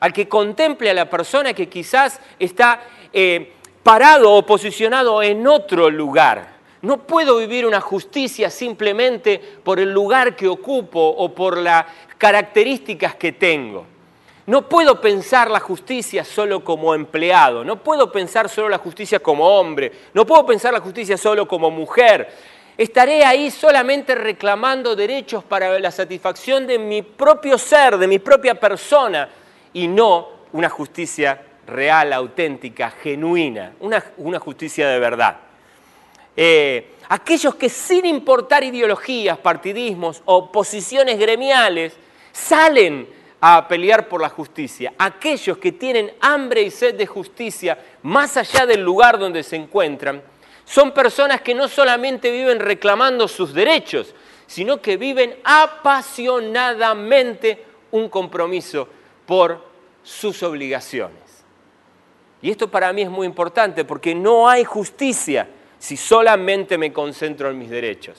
al 0.00 0.12
que 0.12 0.28
contemple 0.28 0.90
a 0.90 0.94
la 0.94 1.10
persona 1.10 1.54
que 1.54 1.68
quizás 1.68 2.20
está 2.38 2.80
eh, 3.12 3.52
parado 3.82 4.32
o 4.32 4.44
posicionado 4.44 5.22
en 5.22 5.46
otro 5.46 5.90
lugar. 5.90 6.58
No 6.82 6.98
puedo 6.98 7.38
vivir 7.38 7.66
una 7.66 7.80
justicia 7.80 8.50
simplemente 8.50 9.40
por 9.64 9.80
el 9.80 9.92
lugar 9.92 10.36
que 10.36 10.46
ocupo 10.46 11.00
o 11.00 11.34
por 11.34 11.58
las 11.58 11.86
características 12.16 13.16
que 13.16 13.32
tengo. 13.32 13.84
No 14.46 14.68
puedo 14.68 15.00
pensar 15.00 15.50
la 15.50 15.60
justicia 15.60 16.24
solo 16.24 16.64
como 16.64 16.94
empleado, 16.94 17.64
no 17.64 17.82
puedo 17.82 18.10
pensar 18.10 18.48
solo 18.48 18.68
la 18.68 18.78
justicia 18.78 19.18
como 19.18 19.46
hombre, 19.46 19.92
no 20.14 20.24
puedo 20.24 20.46
pensar 20.46 20.72
la 20.72 20.80
justicia 20.80 21.18
solo 21.18 21.46
como 21.46 21.70
mujer. 21.70 22.28
Estaré 22.78 23.24
ahí 23.24 23.50
solamente 23.50 24.14
reclamando 24.14 24.96
derechos 24.96 25.44
para 25.44 25.78
la 25.78 25.90
satisfacción 25.90 26.66
de 26.66 26.78
mi 26.78 27.02
propio 27.02 27.58
ser, 27.58 27.98
de 27.98 28.06
mi 28.06 28.20
propia 28.20 28.54
persona, 28.54 29.28
y 29.72 29.88
no 29.88 30.28
una 30.52 30.68
justicia 30.68 31.42
real, 31.66 32.12
auténtica, 32.12 32.90
genuina, 32.90 33.74
una, 33.80 34.40
justicia 34.40 34.88
de 34.88 34.98
verdad. 34.98 35.36
Eh, 36.36 36.94
aquellos 37.08 37.54
que 37.56 37.68
sin 37.68 38.06
importar 38.06 38.64
ideologías, 38.64 39.36
partidismos 39.38 40.22
o 40.24 40.50
posiciones 40.50 41.18
gremiales 41.18 41.94
salen 42.32 43.08
a 43.40 43.68
pelear 43.68 44.08
por 44.08 44.20
la 44.20 44.28
justicia, 44.28 44.92
aquellos 44.98 45.58
que 45.58 45.70
tienen 45.72 46.12
hambre 46.20 46.62
y 46.62 46.70
sed 46.70 46.94
de 46.96 47.06
justicia 47.06 47.78
más 48.02 48.36
allá 48.36 48.66
del 48.66 48.82
lugar 48.82 49.18
donde 49.18 49.42
se 49.42 49.56
encuentran, 49.56 50.22
son 50.64 50.92
personas 50.92 51.40
que 51.40 51.54
no 51.54 51.66
solamente 51.68 52.30
viven 52.30 52.60
reclamando 52.60 53.26
sus 53.28 53.54
derechos, 53.54 54.14
sino 54.46 54.82
que 54.82 54.96
viven 54.96 55.36
apasionadamente 55.44 57.64
un 57.90 58.08
compromiso 58.08 58.88
por 59.28 59.62
sus 60.02 60.42
obligaciones. 60.42 61.44
Y 62.40 62.50
esto 62.50 62.70
para 62.70 62.94
mí 62.94 63.02
es 63.02 63.10
muy 63.10 63.26
importante 63.26 63.84
porque 63.84 64.14
no 64.14 64.48
hay 64.48 64.64
justicia 64.64 65.46
si 65.78 65.98
solamente 65.98 66.78
me 66.78 66.94
concentro 66.94 67.50
en 67.50 67.58
mis 67.58 67.68
derechos. 67.68 68.18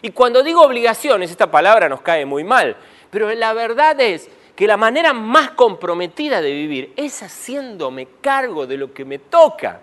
Y 0.00 0.10
cuando 0.10 0.44
digo 0.44 0.62
obligaciones, 0.62 1.32
esta 1.32 1.50
palabra 1.50 1.88
nos 1.88 2.02
cae 2.02 2.24
muy 2.24 2.44
mal, 2.44 2.76
pero 3.10 3.34
la 3.34 3.52
verdad 3.52 4.00
es 4.00 4.30
que 4.54 4.68
la 4.68 4.76
manera 4.76 5.12
más 5.12 5.50
comprometida 5.50 6.40
de 6.40 6.52
vivir 6.52 6.92
es 6.94 7.20
haciéndome 7.24 8.06
cargo 8.20 8.64
de 8.64 8.76
lo 8.76 8.94
que 8.94 9.04
me 9.04 9.18
toca, 9.18 9.80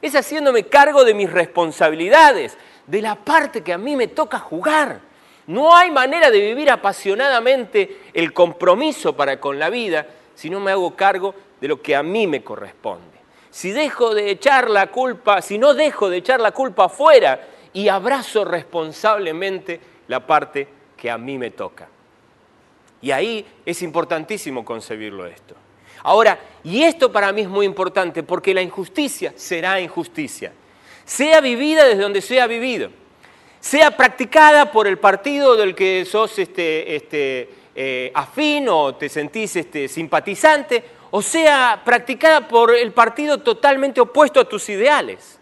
es 0.00 0.14
haciéndome 0.14 0.66
cargo 0.66 1.02
de 1.02 1.14
mis 1.14 1.32
responsabilidades, 1.32 2.56
de 2.86 3.02
la 3.02 3.16
parte 3.16 3.62
que 3.62 3.72
a 3.72 3.78
mí 3.78 3.96
me 3.96 4.06
toca 4.06 4.38
jugar. 4.38 5.09
No 5.50 5.74
hay 5.74 5.90
manera 5.90 6.30
de 6.30 6.38
vivir 6.38 6.70
apasionadamente 6.70 8.02
el 8.14 8.32
compromiso 8.32 9.16
para 9.16 9.40
con 9.40 9.58
la 9.58 9.68
vida 9.68 10.06
si 10.32 10.48
no 10.48 10.60
me 10.60 10.70
hago 10.70 10.94
cargo 10.94 11.34
de 11.60 11.66
lo 11.66 11.82
que 11.82 11.96
a 11.96 12.04
mí 12.04 12.28
me 12.28 12.44
corresponde. 12.44 13.18
Si 13.50 13.72
dejo 13.72 14.14
de 14.14 14.30
echar 14.30 14.70
la 14.70 14.92
culpa, 14.92 15.42
si 15.42 15.58
no 15.58 15.74
dejo 15.74 16.08
de 16.08 16.18
echar 16.18 16.38
la 16.38 16.52
culpa 16.52 16.84
afuera 16.84 17.48
y 17.72 17.88
abrazo 17.88 18.44
responsablemente 18.44 19.80
la 20.06 20.24
parte 20.24 20.68
que 20.96 21.10
a 21.10 21.18
mí 21.18 21.36
me 21.36 21.50
toca. 21.50 21.88
Y 23.02 23.10
ahí 23.10 23.44
es 23.66 23.82
importantísimo 23.82 24.64
concebirlo 24.64 25.26
esto. 25.26 25.56
Ahora, 26.04 26.38
y 26.62 26.84
esto 26.84 27.10
para 27.10 27.32
mí 27.32 27.40
es 27.40 27.48
muy 27.48 27.66
importante 27.66 28.22
porque 28.22 28.54
la 28.54 28.62
injusticia 28.62 29.32
será 29.34 29.80
injusticia, 29.80 30.52
sea 31.04 31.40
vivida 31.40 31.86
desde 31.86 32.02
donde 32.02 32.20
sea 32.20 32.46
vivido, 32.46 32.99
sea 33.60 33.96
practicada 33.96 34.72
por 34.72 34.86
el 34.86 34.98
partido 34.98 35.54
del 35.54 35.74
que 35.74 36.04
sos 36.06 36.38
este, 36.38 36.96
este, 36.96 37.50
eh, 37.74 38.10
afín 38.14 38.68
o 38.68 38.94
te 38.94 39.08
sentís 39.08 39.54
este, 39.56 39.86
simpatizante, 39.86 40.82
o 41.10 41.20
sea 41.20 41.82
practicada 41.84 42.48
por 42.48 42.74
el 42.74 42.92
partido 42.92 43.38
totalmente 43.38 44.00
opuesto 44.00 44.40
a 44.40 44.48
tus 44.48 44.68
ideales. 44.70 45.38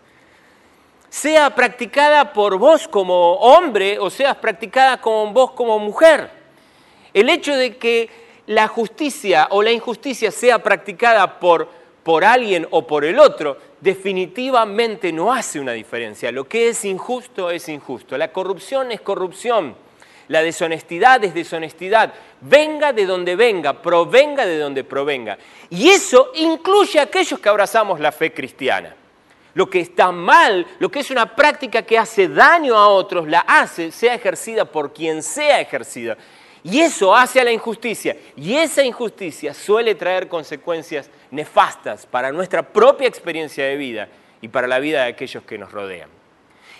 Sea 1.08 1.54
practicada 1.54 2.32
por 2.32 2.58
vos 2.58 2.86
como 2.86 3.34
hombre 3.34 3.98
o 3.98 4.10
seas 4.10 4.36
practicada 4.36 5.00
con 5.00 5.32
vos 5.32 5.52
como 5.52 5.78
mujer. 5.78 6.30
El 7.14 7.30
hecho 7.30 7.56
de 7.56 7.78
que 7.78 8.10
la 8.46 8.68
justicia 8.68 9.46
o 9.50 9.62
la 9.62 9.70
injusticia 9.70 10.30
sea 10.30 10.62
practicada 10.62 11.38
por, 11.38 11.70
por 12.08 12.24
alguien 12.24 12.66
o 12.70 12.86
por 12.86 13.04
el 13.04 13.18
otro, 13.18 13.58
definitivamente 13.82 15.12
no 15.12 15.30
hace 15.30 15.60
una 15.60 15.72
diferencia. 15.72 16.32
Lo 16.32 16.48
que 16.48 16.70
es 16.70 16.86
injusto 16.86 17.50
es 17.50 17.68
injusto. 17.68 18.16
La 18.16 18.32
corrupción 18.32 18.90
es 18.92 19.02
corrupción. 19.02 19.76
La 20.28 20.40
deshonestidad 20.40 21.22
es 21.22 21.34
deshonestidad. 21.34 22.14
Venga 22.40 22.94
de 22.94 23.04
donde 23.04 23.36
venga, 23.36 23.82
provenga 23.82 24.46
de 24.46 24.58
donde 24.58 24.84
provenga. 24.84 25.36
Y 25.68 25.90
eso 25.90 26.30
incluye 26.36 26.98
a 26.98 27.02
aquellos 27.02 27.38
que 27.40 27.48
abrazamos 27.50 28.00
la 28.00 28.10
fe 28.10 28.32
cristiana. 28.32 28.96
Lo 29.52 29.68
que 29.68 29.80
está 29.80 30.10
mal, 30.10 30.66
lo 30.78 30.90
que 30.90 31.00
es 31.00 31.10
una 31.10 31.36
práctica 31.36 31.82
que 31.82 31.98
hace 31.98 32.26
daño 32.26 32.74
a 32.74 32.88
otros, 32.88 33.28
la 33.28 33.40
hace, 33.40 33.92
sea 33.92 34.14
ejercida 34.14 34.64
por 34.64 34.94
quien 34.94 35.22
sea 35.22 35.60
ejercida. 35.60 36.16
Y 36.64 36.80
eso 36.80 37.14
hace 37.14 37.38
a 37.38 37.44
la 37.44 37.52
injusticia. 37.52 38.16
Y 38.34 38.54
esa 38.54 38.82
injusticia 38.82 39.52
suele 39.52 39.94
traer 39.94 40.26
consecuencias 40.26 41.10
nefastas 41.30 42.06
para 42.06 42.32
nuestra 42.32 42.62
propia 42.62 43.08
experiencia 43.08 43.64
de 43.64 43.76
vida 43.76 44.08
y 44.40 44.48
para 44.48 44.66
la 44.66 44.78
vida 44.78 45.04
de 45.04 45.10
aquellos 45.10 45.42
que 45.44 45.58
nos 45.58 45.72
rodean. 45.72 46.08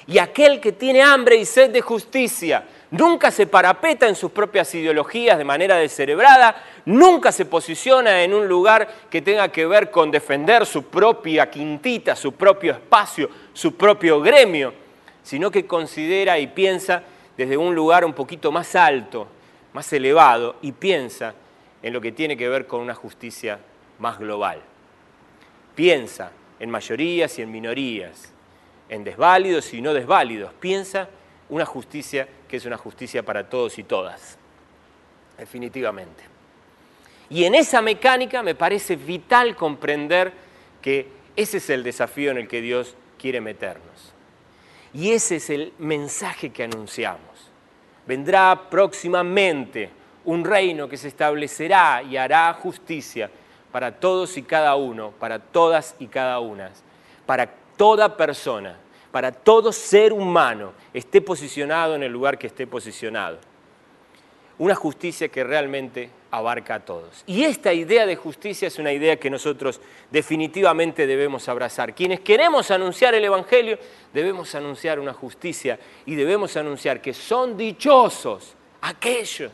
Y 0.07 0.19
aquel 0.19 0.59
que 0.59 0.73
tiene 0.73 1.02
hambre 1.02 1.37
y 1.37 1.45
sed 1.45 1.71
de 1.71 1.83
justicia 1.83 2.64
nunca 2.90 3.31
se 3.31 3.47
parapeta 3.47 4.09
en 4.09 4.14
sus 4.14 4.31
propias 4.31 4.75
ideologías 4.75 5.37
de 5.37 5.45
manera 5.45 5.76
descerebrada, 5.76 6.64
nunca 6.87 7.31
se 7.31 7.45
posiciona 7.45 8.23
en 8.23 8.33
un 8.33 8.49
lugar 8.49 8.88
que 9.11 9.21
tenga 9.21 9.50
que 9.50 9.67
ver 9.67 9.90
con 9.90 10.11
defender 10.11 10.64
su 10.64 10.85
propia 10.85 11.50
quintita, 11.50 12.17
su 12.17 12.33
propio 12.33 12.73
espacio, 12.73 13.28
su 13.52 13.76
propio 13.76 14.23
gremio, 14.23 14.73
sino 15.23 15.50
que 15.50 15.67
considera 15.67 16.38
y 16.38 16.47
piensa 16.47 17.02
desde 17.37 17.59
un 17.59 17.75
lugar 17.75 18.02
un 18.07 18.14
poquito 18.14 18.50
más 18.50 18.75
alto, 18.75 19.28
más 19.75 19.93
elevado, 19.93 20.57
y 20.62 20.73
piensa 20.73 21.35
en 21.83 21.93
lo 21.93 22.00
que 22.00 22.12
tiene 22.12 22.35
que 22.35 22.49
ver 22.49 22.67
con 22.67 22.81
una 22.81 22.95
justicia 22.95 23.59
más 23.99 24.19
global. 24.19 24.61
Piensa 25.75 26.33
en 26.59 26.71
mayorías 26.71 27.38
y 27.38 27.43
en 27.43 27.50
minorías, 27.50 28.33
en 28.88 29.05
desválidos 29.05 29.73
y 29.75 29.81
no 29.81 29.95
desválidos. 29.95 30.52
Piensa 30.55 31.09
una 31.49 31.64
justicia 31.64 32.28
que 32.49 32.57
es 32.57 32.64
una 32.64 32.76
justicia 32.76 33.23
para 33.23 33.49
todos 33.49 33.78
y 33.78 33.85
todas, 33.85 34.38
definitivamente. 35.37 36.25
Y 37.31 37.45
en 37.45 37.55
esa 37.55 37.83
mecánica 37.83 38.43
me 38.43 38.55
parece 38.55 38.97
vital 38.97 39.55
comprender 39.55 40.33
que 40.81 41.09
ese 41.37 41.59
es 41.59 41.71
el 41.71 41.83
desafío 41.83 42.31
en 42.31 42.38
el 42.38 42.49
que 42.49 42.61
Dios 42.61 42.97
quiere 43.19 43.40
meternos. 43.40 44.14
Y 44.95 45.11
ese 45.11 45.37
es 45.37 45.50
el 45.50 45.73
mensaje 45.78 46.50
que 46.50 46.64
anunciamos. 46.64 47.21
Vendrá 48.07 48.69
próximamente 48.71 49.90
un 50.25 50.44
reino 50.44 50.88
que 50.88 50.96
se 50.96 51.09
establecerá 51.09 52.03
y 52.03 52.16
hará 52.16 52.53
justicia 52.55 53.31
para 53.72 54.00
todos 54.00 54.37
y 54.37 54.42
cada 54.42 54.74
uno, 54.76 55.12
para 55.18 55.38
todas 55.38 55.94
y 55.98 56.07
cada 56.07 56.40
una, 56.40 56.70
para 57.26 57.46
toda 57.76 58.16
persona, 58.16 58.76
para 59.11 59.33
todo 59.33 59.72
ser 59.72 60.12
humano, 60.12 60.72
esté 60.92 61.20
posicionado 61.20 61.94
en 61.94 62.02
el 62.02 62.12
lugar 62.12 62.38
que 62.38 62.46
esté 62.46 62.66
posicionado. 62.66 63.38
Una 64.59 64.74
justicia 64.74 65.28
que 65.28 65.44
realmente 65.44 66.11
abarca 66.31 66.76
a 66.76 66.81
todos. 66.81 67.22
Y 67.26 67.44
esta 67.44 67.72
idea 67.72 68.04
de 68.04 68.16
justicia 68.16 68.68
es 68.68 68.78
una 68.78 68.92
idea 68.92 69.16
que 69.16 69.31
nosotros 69.31 69.81
definitivamente 70.11 71.07
debemos 71.07 71.48
abrazar. 71.48 71.94
Quienes 71.94 72.20
queremos 72.20 72.70
anunciar 72.70 73.14
el 73.14 73.24
Evangelio, 73.24 73.78
debemos 74.12 74.54
anunciar 74.54 74.98
una 74.98 75.14
justicia 75.14 75.78
y 76.04 76.14
debemos 76.16 76.57
anunciar 76.57 77.00
que 77.00 77.14
son 77.14 77.57
dichosos 77.57 78.54
aquellos 78.81 79.52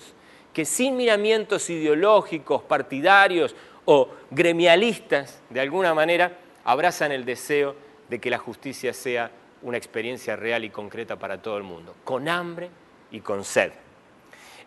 que 0.52 0.64
sin 0.64 0.96
miramientos 0.96 1.68
ideológicos, 1.68 2.62
partidarios 2.62 3.54
o 3.84 4.08
gremialistas, 4.30 5.40
de 5.50 5.60
alguna 5.60 5.94
manera, 5.94 6.38
abrazan 6.64 7.12
el 7.12 7.24
deseo 7.24 7.76
de 8.08 8.18
que 8.20 8.30
la 8.30 8.38
justicia 8.38 8.92
sea 8.92 9.30
una 9.62 9.76
experiencia 9.76 10.36
real 10.36 10.64
y 10.64 10.70
concreta 10.70 11.16
para 11.16 11.40
todo 11.40 11.56
el 11.56 11.62
mundo, 11.62 11.94
con 12.04 12.28
hambre 12.28 12.68
y 13.10 13.20
con 13.20 13.44
sed. 13.44 13.72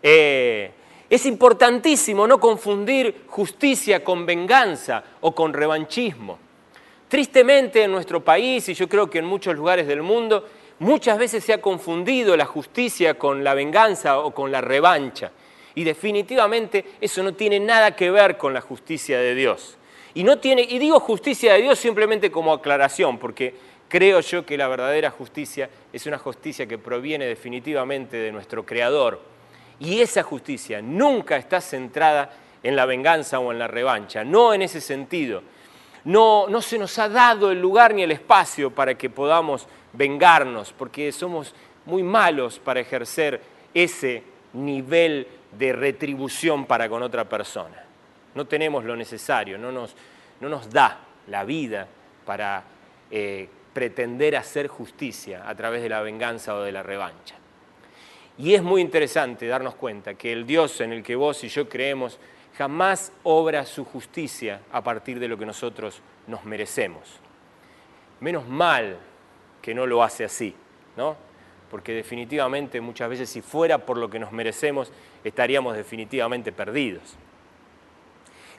Eh, 0.02 0.70
es 1.10 1.24
importantísimo 1.26 2.26
no 2.26 2.38
confundir 2.38 3.24
justicia 3.28 4.04
con 4.04 4.26
venganza 4.26 5.02
o 5.20 5.34
con 5.34 5.52
revanchismo. 5.52 6.38
Tristemente 7.08 7.84
en 7.84 7.92
nuestro 7.92 8.22
país 8.22 8.68
y 8.68 8.74
yo 8.74 8.88
creo 8.88 9.08
que 9.08 9.18
en 9.18 9.24
muchos 9.24 9.56
lugares 9.56 9.86
del 9.86 10.02
mundo, 10.02 10.46
muchas 10.80 11.18
veces 11.18 11.42
se 11.42 11.54
ha 11.54 11.62
confundido 11.62 12.36
la 12.36 12.44
justicia 12.44 13.14
con 13.14 13.42
la 13.42 13.54
venganza 13.54 14.18
o 14.18 14.32
con 14.32 14.52
la 14.52 14.60
revancha. 14.60 15.32
Y 15.78 15.84
definitivamente 15.84 16.84
eso 17.00 17.22
no 17.22 17.34
tiene 17.34 17.60
nada 17.60 17.94
que 17.94 18.10
ver 18.10 18.36
con 18.36 18.52
la 18.52 18.60
justicia 18.60 19.20
de 19.20 19.36
Dios. 19.36 19.76
Y, 20.12 20.24
no 20.24 20.40
tiene, 20.40 20.62
y 20.62 20.76
digo 20.80 20.98
justicia 20.98 21.52
de 21.52 21.62
Dios 21.62 21.78
simplemente 21.78 22.32
como 22.32 22.52
aclaración, 22.52 23.16
porque 23.16 23.54
creo 23.88 24.18
yo 24.18 24.44
que 24.44 24.58
la 24.58 24.66
verdadera 24.66 25.12
justicia 25.12 25.70
es 25.92 26.04
una 26.06 26.18
justicia 26.18 26.66
que 26.66 26.78
proviene 26.78 27.26
definitivamente 27.26 28.16
de 28.16 28.32
nuestro 28.32 28.66
Creador. 28.66 29.20
Y 29.78 30.00
esa 30.00 30.24
justicia 30.24 30.82
nunca 30.82 31.36
está 31.36 31.60
centrada 31.60 32.32
en 32.64 32.74
la 32.74 32.84
venganza 32.84 33.38
o 33.38 33.52
en 33.52 33.60
la 33.60 33.68
revancha, 33.68 34.24
no 34.24 34.52
en 34.52 34.62
ese 34.62 34.80
sentido. 34.80 35.44
No, 36.02 36.48
no 36.48 36.60
se 36.60 36.76
nos 36.76 36.98
ha 36.98 37.08
dado 37.08 37.52
el 37.52 37.60
lugar 37.60 37.94
ni 37.94 38.02
el 38.02 38.10
espacio 38.10 38.72
para 38.72 38.98
que 38.98 39.10
podamos 39.10 39.68
vengarnos, 39.92 40.72
porque 40.72 41.12
somos 41.12 41.54
muy 41.86 42.02
malos 42.02 42.58
para 42.58 42.80
ejercer 42.80 43.40
ese 43.72 44.24
nivel 44.54 45.28
de 45.52 45.72
retribución 45.72 46.66
para 46.66 46.88
con 46.88 47.02
otra 47.02 47.28
persona. 47.28 47.84
No 48.34 48.46
tenemos 48.46 48.84
lo 48.84 48.96
necesario, 48.96 49.58
no 49.58 49.72
nos, 49.72 49.94
no 50.40 50.48
nos 50.48 50.70
da 50.70 51.00
la 51.28 51.44
vida 51.44 51.86
para 52.24 52.62
eh, 53.10 53.48
pretender 53.72 54.36
hacer 54.36 54.68
justicia 54.68 55.48
a 55.48 55.54
través 55.54 55.82
de 55.82 55.88
la 55.88 56.00
venganza 56.00 56.54
o 56.54 56.62
de 56.62 56.72
la 56.72 56.82
revancha. 56.82 57.36
Y 58.38 58.54
es 58.54 58.62
muy 58.62 58.80
interesante 58.80 59.46
darnos 59.46 59.74
cuenta 59.74 60.14
que 60.14 60.32
el 60.32 60.46
Dios 60.46 60.80
en 60.80 60.92
el 60.92 61.02
que 61.02 61.16
vos 61.16 61.42
y 61.42 61.48
yo 61.48 61.68
creemos 61.68 62.18
jamás 62.56 63.12
obra 63.24 63.64
su 63.64 63.84
justicia 63.84 64.60
a 64.72 64.82
partir 64.82 65.18
de 65.18 65.28
lo 65.28 65.38
que 65.38 65.46
nosotros 65.46 66.00
nos 66.26 66.44
merecemos. 66.44 67.20
Menos 68.20 68.46
mal 68.48 68.98
que 69.62 69.74
no 69.74 69.86
lo 69.86 70.02
hace 70.02 70.24
así, 70.24 70.54
¿no? 70.96 71.16
Porque 71.70 71.92
definitivamente 71.92 72.80
muchas 72.80 73.10
veces 73.10 73.28
si 73.28 73.42
fuera 73.42 73.78
por 73.78 73.96
lo 73.96 74.08
que 74.10 74.18
nos 74.18 74.32
merecemos, 74.32 74.90
estaríamos 75.24 75.76
definitivamente 75.76 76.52
perdidos. 76.52 77.16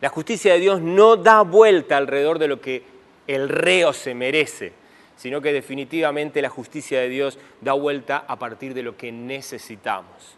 La 0.02 0.10
justicia 0.10 0.54
de 0.54 0.60
Dios 0.60 0.82
no 0.82 1.18
da 1.18 1.42
vuelta 1.42 1.98
alrededor 1.98 2.40
de 2.40 2.48
lo 2.48 2.62
que 2.62 2.84
el 3.28 3.50
reo 3.50 3.94
se 3.94 4.14
merece, 4.14 4.74
sino 5.18 5.42
que 5.42 5.52
definitivamente 5.52 6.42
la 6.42 6.50
justicia 6.50 7.02
de 7.02 7.10
Dios 7.10 7.38
da 7.60 7.74
vuelta 7.74 8.24
a 8.28 8.40
partir 8.40 8.74
de 8.74 8.84
lo 8.84 8.96
que 8.96 9.12
necesitamos. 9.12 10.38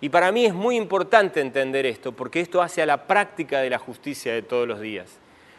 Y 0.00 0.08
para 0.08 0.32
mí 0.32 0.44
es 0.44 0.52
muy 0.52 0.76
importante 0.76 1.40
entender 1.40 1.86
esto, 1.86 2.12
porque 2.12 2.40
esto 2.40 2.60
hace 2.60 2.82
a 2.82 2.86
la 2.86 3.06
práctica 3.06 3.60
de 3.60 3.70
la 3.70 3.78
justicia 3.78 4.34
de 4.34 4.42
todos 4.42 4.66
los 4.66 4.80
días. 4.80 5.18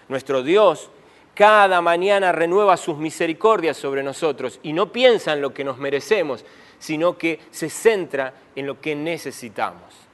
Nuestro 0.09 0.43
Dios 0.43 0.91
cada 1.37 1.81
mañana 1.81 2.31
renueva 2.31 2.77
sus 2.77 2.97
misericordias 2.97 3.77
sobre 3.77 4.01
nosotros 4.01 4.59
y 4.63 4.73
no 4.73 4.91
piensa 4.91 5.33
en 5.33 5.41
lo 5.41 5.53
que 5.53 5.63
nos 5.63 5.77
merecemos, 5.77 6.43
sino 6.79 7.17
que 7.17 7.39
se 7.51 7.69
centra 7.69 8.33
en 8.55 8.67
lo 8.67 8.79
que 8.79 8.95
necesitamos. 8.95 10.07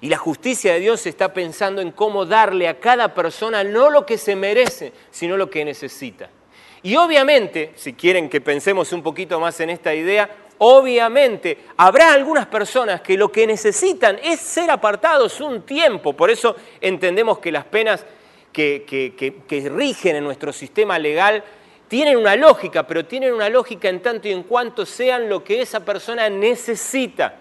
Y 0.00 0.08
la 0.08 0.16
justicia 0.16 0.72
de 0.72 0.80
Dios 0.80 1.06
está 1.06 1.32
pensando 1.32 1.82
en 1.82 1.92
cómo 1.92 2.24
darle 2.24 2.68
a 2.68 2.80
cada 2.80 3.14
persona 3.14 3.62
no 3.64 3.90
lo 3.90 4.06
que 4.06 4.16
se 4.16 4.34
merece, 4.34 4.92
sino 5.10 5.36
lo 5.36 5.50
que 5.50 5.64
necesita. 5.64 6.30
Y 6.82 6.96
obviamente, 6.96 7.72
si 7.76 7.92
quieren 7.92 8.30
que 8.30 8.40
pensemos 8.40 8.92
un 8.92 9.02
poquito 9.02 9.38
más 9.38 9.60
en 9.60 9.68
esta 9.68 9.94
idea, 9.94 10.30
obviamente 10.58 11.58
habrá 11.76 12.14
algunas 12.14 12.46
personas 12.46 13.02
que 13.02 13.18
lo 13.18 13.30
que 13.30 13.46
necesitan 13.46 14.18
es 14.22 14.40
ser 14.40 14.70
apartados 14.70 15.40
un 15.40 15.62
tiempo. 15.62 16.14
Por 16.14 16.30
eso 16.30 16.56
entendemos 16.80 17.38
que 17.38 17.52
las 17.52 17.64
penas 17.64 18.06
que, 18.52 19.70
rigen 19.74 20.16
en 20.16 20.24
nuestro 20.24 20.52
sistema 20.52 20.98
legal 20.98 21.44
tienen 21.90 22.16
una 22.18 22.36
lógica, 22.36 22.84
pero 22.84 23.04
tienen 23.04 23.34
una 23.34 23.48
lógica 23.48 23.88
en 23.88 24.00
tanto 24.00 24.28
y 24.28 24.30
en 24.30 24.44
cuanto 24.44 24.86
sean 24.86 25.28
lo 25.28 25.42
que 25.42 25.60
esa 25.60 25.80
persona 25.80 26.30
necesita 26.30 27.34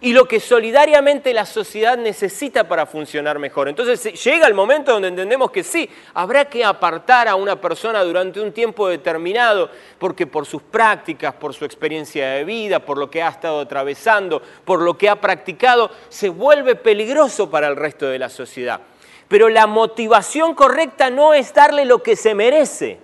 y 0.00 0.12
lo 0.12 0.26
que 0.26 0.40
solidariamente 0.40 1.32
la 1.32 1.46
sociedad 1.46 1.96
necesita 1.96 2.66
para 2.66 2.84
funcionar 2.84 3.38
mejor. 3.38 3.68
Entonces 3.68 4.20
llega 4.24 4.48
el 4.48 4.54
momento 4.54 4.90
donde 4.90 5.06
entendemos 5.06 5.52
que 5.52 5.62
sí, 5.62 5.88
habrá 6.14 6.46
que 6.46 6.64
apartar 6.64 7.28
a 7.28 7.36
una 7.36 7.60
persona 7.60 8.02
durante 8.02 8.40
un 8.40 8.50
tiempo 8.50 8.88
determinado, 8.88 9.70
porque 10.00 10.26
por 10.26 10.46
sus 10.46 10.62
prácticas, 10.62 11.34
por 11.34 11.54
su 11.54 11.64
experiencia 11.64 12.30
de 12.30 12.42
vida, 12.42 12.80
por 12.80 12.98
lo 12.98 13.08
que 13.08 13.22
ha 13.22 13.28
estado 13.28 13.60
atravesando, 13.60 14.42
por 14.64 14.82
lo 14.82 14.98
que 14.98 15.08
ha 15.08 15.20
practicado, 15.20 15.92
se 16.08 16.28
vuelve 16.28 16.74
peligroso 16.74 17.48
para 17.48 17.68
el 17.68 17.76
resto 17.76 18.06
de 18.06 18.18
la 18.18 18.30
sociedad. 18.30 18.80
Pero 19.28 19.48
la 19.48 19.68
motivación 19.68 20.56
correcta 20.56 21.08
no 21.08 21.34
es 21.34 21.54
darle 21.54 21.84
lo 21.84 22.02
que 22.02 22.16
se 22.16 22.34
merece, 22.34 22.98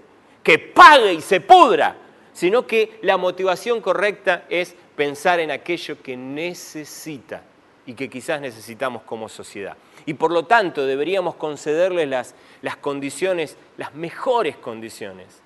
que 0.48 0.58
pague 0.58 1.12
y 1.12 1.20
se 1.20 1.42
pudra, 1.42 1.94
sino 2.32 2.66
que 2.66 2.98
la 3.02 3.18
motivación 3.18 3.82
correcta 3.82 4.46
es 4.48 4.74
pensar 4.96 5.40
en 5.40 5.50
aquello 5.50 6.00
que 6.02 6.16
necesita 6.16 7.42
y 7.84 7.92
que 7.92 8.08
quizás 8.08 8.40
necesitamos 8.40 9.02
como 9.02 9.28
sociedad. 9.28 9.76
Y 10.06 10.14
por 10.14 10.30
lo 10.32 10.46
tanto 10.46 10.86
deberíamos 10.86 11.34
concederles 11.34 12.08
las, 12.08 12.34
las 12.62 12.78
condiciones, 12.78 13.58
las 13.76 13.94
mejores 13.94 14.56
condiciones. 14.56 15.42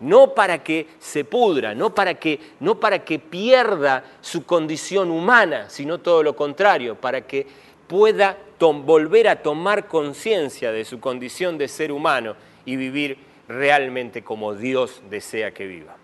No 0.00 0.32
para 0.32 0.62
que 0.64 0.88
se 0.98 1.26
pudra, 1.26 1.74
no 1.74 1.94
para 1.94 2.14
que, 2.14 2.40
no 2.60 2.80
para 2.80 3.04
que 3.04 3.18
pierda 3.18 4.04
su 4.22 4.46
condición 4.46 5.10
humana, 5.10 5.68
sino 5.68 5.98
todo 5.98 6.22
lo 6.22 6.34
contrario, 6.34 6.94
para 6.94 7.26
que 7.26 7.46
pueda 7.86 8.38
volver 8.58 9.28
a 9.28 9.42
tomar 9.42 9.86
conciencia 9.86 10.72
de 10.72 10.86
su 10.86 10.98
condición 10.98 11.58
de 11.58 11.68
ser 11.68 11.92
humano 11.92 12.36
y 12.64 12.76
vivir 12.76 13.28
realmente 13.50 14.22
como 14.22 14.54
Dios 14.54 15.02
desea 15.10 15.52
que 15.52 15.66
viva. 15.66 15.96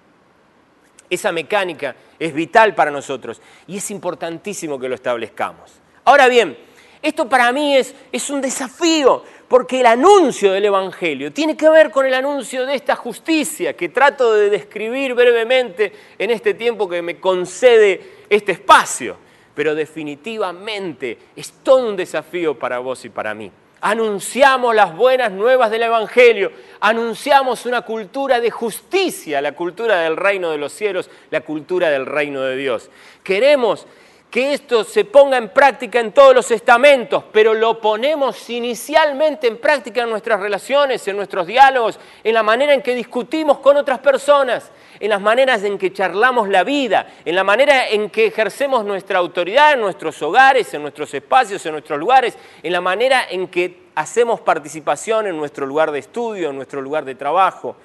Esa 1.08 1.30
mecánica 1.30 1.94
es 2.18 2.34
vital 2.34 2.74
para 2.74 2.90
nosotros 2.90 3.40
y 3.68 3.76
es 3.76 3.90
importantísimo 3.92 4.78
que 4.78 4.88
lo 4.88 4.96
establezcamos. 4.96 5.72
Ahora 6.04 6.26
bien, 6.26 6.56
esto 7.00 7.28
para 7.28 7.52
mí 7.52 7.76
es, 7.76 7.94
es 8.10 8.30
un 8.30 8.40
desafío, 8.40 9.22
porque 9.46 9.78
el 9.80 9.86
anuncio 9.86 10.50
del 10.50 10.64
Evangelio 10.64 11.32
tiene 11.32 11.56
que 11.56 11.68
ver 11.68 11.92
con 11.92 12.04
el 12.04 12.14
anuncio 12.14 12.66
de 12.66 12.74
esta 12.74 12.96
justicia 12.96 13.76
que 13.76 13.90
trato 13.90 14.34
de 14.34 14.50
describir 14.50 15.14
brevemente 15.14 15.92
en 16.18 16.30
este 16.30 16.54
tiempo 16.54 16.88
que 16.88 17.00
me 17.00 17.20
concede 17.20 18.24
este 18.28 18.52
espacio, 18.52 19.16
pero 19.54 19.76
definitivamente 19.76 21.16
es 21.36 21.52
todo 21.62 21.88
un 21.88 21.96
desafío 21.96 22.58
para 22.58 22.80
vos 22.80 23.04
y 23.04 23.08
para 23.08 23.34
mí 23.34 23.52
anunciamos 23.86 24.74
las 24.74 24.96
buenas 24.96 25.30
nuevas 25.30 25.70
del 25.70 25.84
Evangelio, 25.84 26.50
anunciamos 26.80 27.66
una 27.66 27.82
cultura 27.82 28.40
de 28.40 28.50
justicia, 28.50 29.40
la 29.40 29.52
cultura 29.52 30.00
del 30.00 30.16
reino 30.16 30.50
de 30.50 30.58
los 30.58 30.72
cielos, 30.72 31.08
la 31.30 31.42
cultura 31.42 31.88
del 31.88 32.04
reino 32.04 32.40
de 32.40 32.56
Dios. 32.56 32.90
Queremos 33.22 33.86
que 34.28 34.54
esto 34.54 34.82
se 34.82 35.04
ponga 35.04 35.36
en 35.36 35.50
práctica 35.50 36.00
en 36.00 36.10
todos 36.10 36.34
los 36.34 36.50
estamentos, 36.50 37.22
pero 37.30 37.54
lo 37.54 37.80
ponemos 37.80 38.50
inicialmente 38.50 39.46
en 39.46 39.58
práctica 39.58 40.02
en 40.02 40.10
nuestras 40.10 40.40
relaciones, 40.40 41.06
en 41.06 41.16
nuestros 41.16 41.46
diálogos, 41.46 42.00
en 42.24 42.34
la 42.34 42.42
manera 42.42 42.74
en 42.74 42.82
que 42.82 42.92
discutimos 42.92 43.60
con 43.60 43.76
otras 43.76 44.00
personas, 44.00 44.72
en 45.00 45.10
las 45.10 45.20
maneras 45.20 45.62
en 45.64 45.78
que 45.78 45.92
charlamos 45.92 46.48
la 46.48 46.64
vida, 46.64 47.06
en 47.24 47.34
la 47.34 47.44
manera 47.44 47.88
en 47.88 48.10
que 48.10 48.26
ejercemos 48.26 48.84
nuestra 48.84 49.18
autoridad 49.18 49.74
en 49.74 49.80
nuestros 49.80 50.20
hogares, 50.22 50.72
en 50.74 50.82
nuestros 50.82 51.12
espacios, 51.14 51.64
en 51.66 51.72
nuestros 51.72 51.98
lugares, 51.98 52.36
en 52.62 52.72
la 52.72 52.80
manera 52.80 53.26
en 53.28 53.48
que 53.48 53.86
hacemos 53.94 54.40
participación 54.40 55.26
en 55.26 55.36
nuestro 55.36 55.66
lugar 55.66 55.90
de 55.90 55.98
estudio, 55.98 56.50
en 56.50 56.56
nuestro 56.56 56.80
lugar 56.80 57.04
de 57.04 57.14
trabajo. 57.14 57.76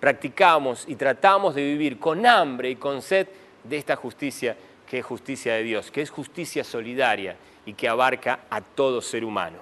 Practicamos 0.00 0.84
y 0.88 0.96
tratamos 0.96 1.54
de 1.54 1.62
vivir 1.62 1.98
con 1.98 2.26
hambre 2.26 2.70
y 2.70 2.76
con 2.76 3.02
sed 3.02 3.28
de 3.64 3.76
esta 3.76 3.96
justicia 3.96 4.56
que 4.92 4.98
es 4.98 5.06
justicia 5.06 5.54
de 5.54 5.62
Dios, 5.62 5.90
que 5.90 6.02
es 6.02 6.10
justicia 6.10 6.62
solidaria 6.64 7.34
y 7.64 7.72
que 7.72 7.88
abarca 7.88 8.40
a 8.50 8.60
todo 8.60 9.00
ser 9.00 9.24
humano. 9.24 9.58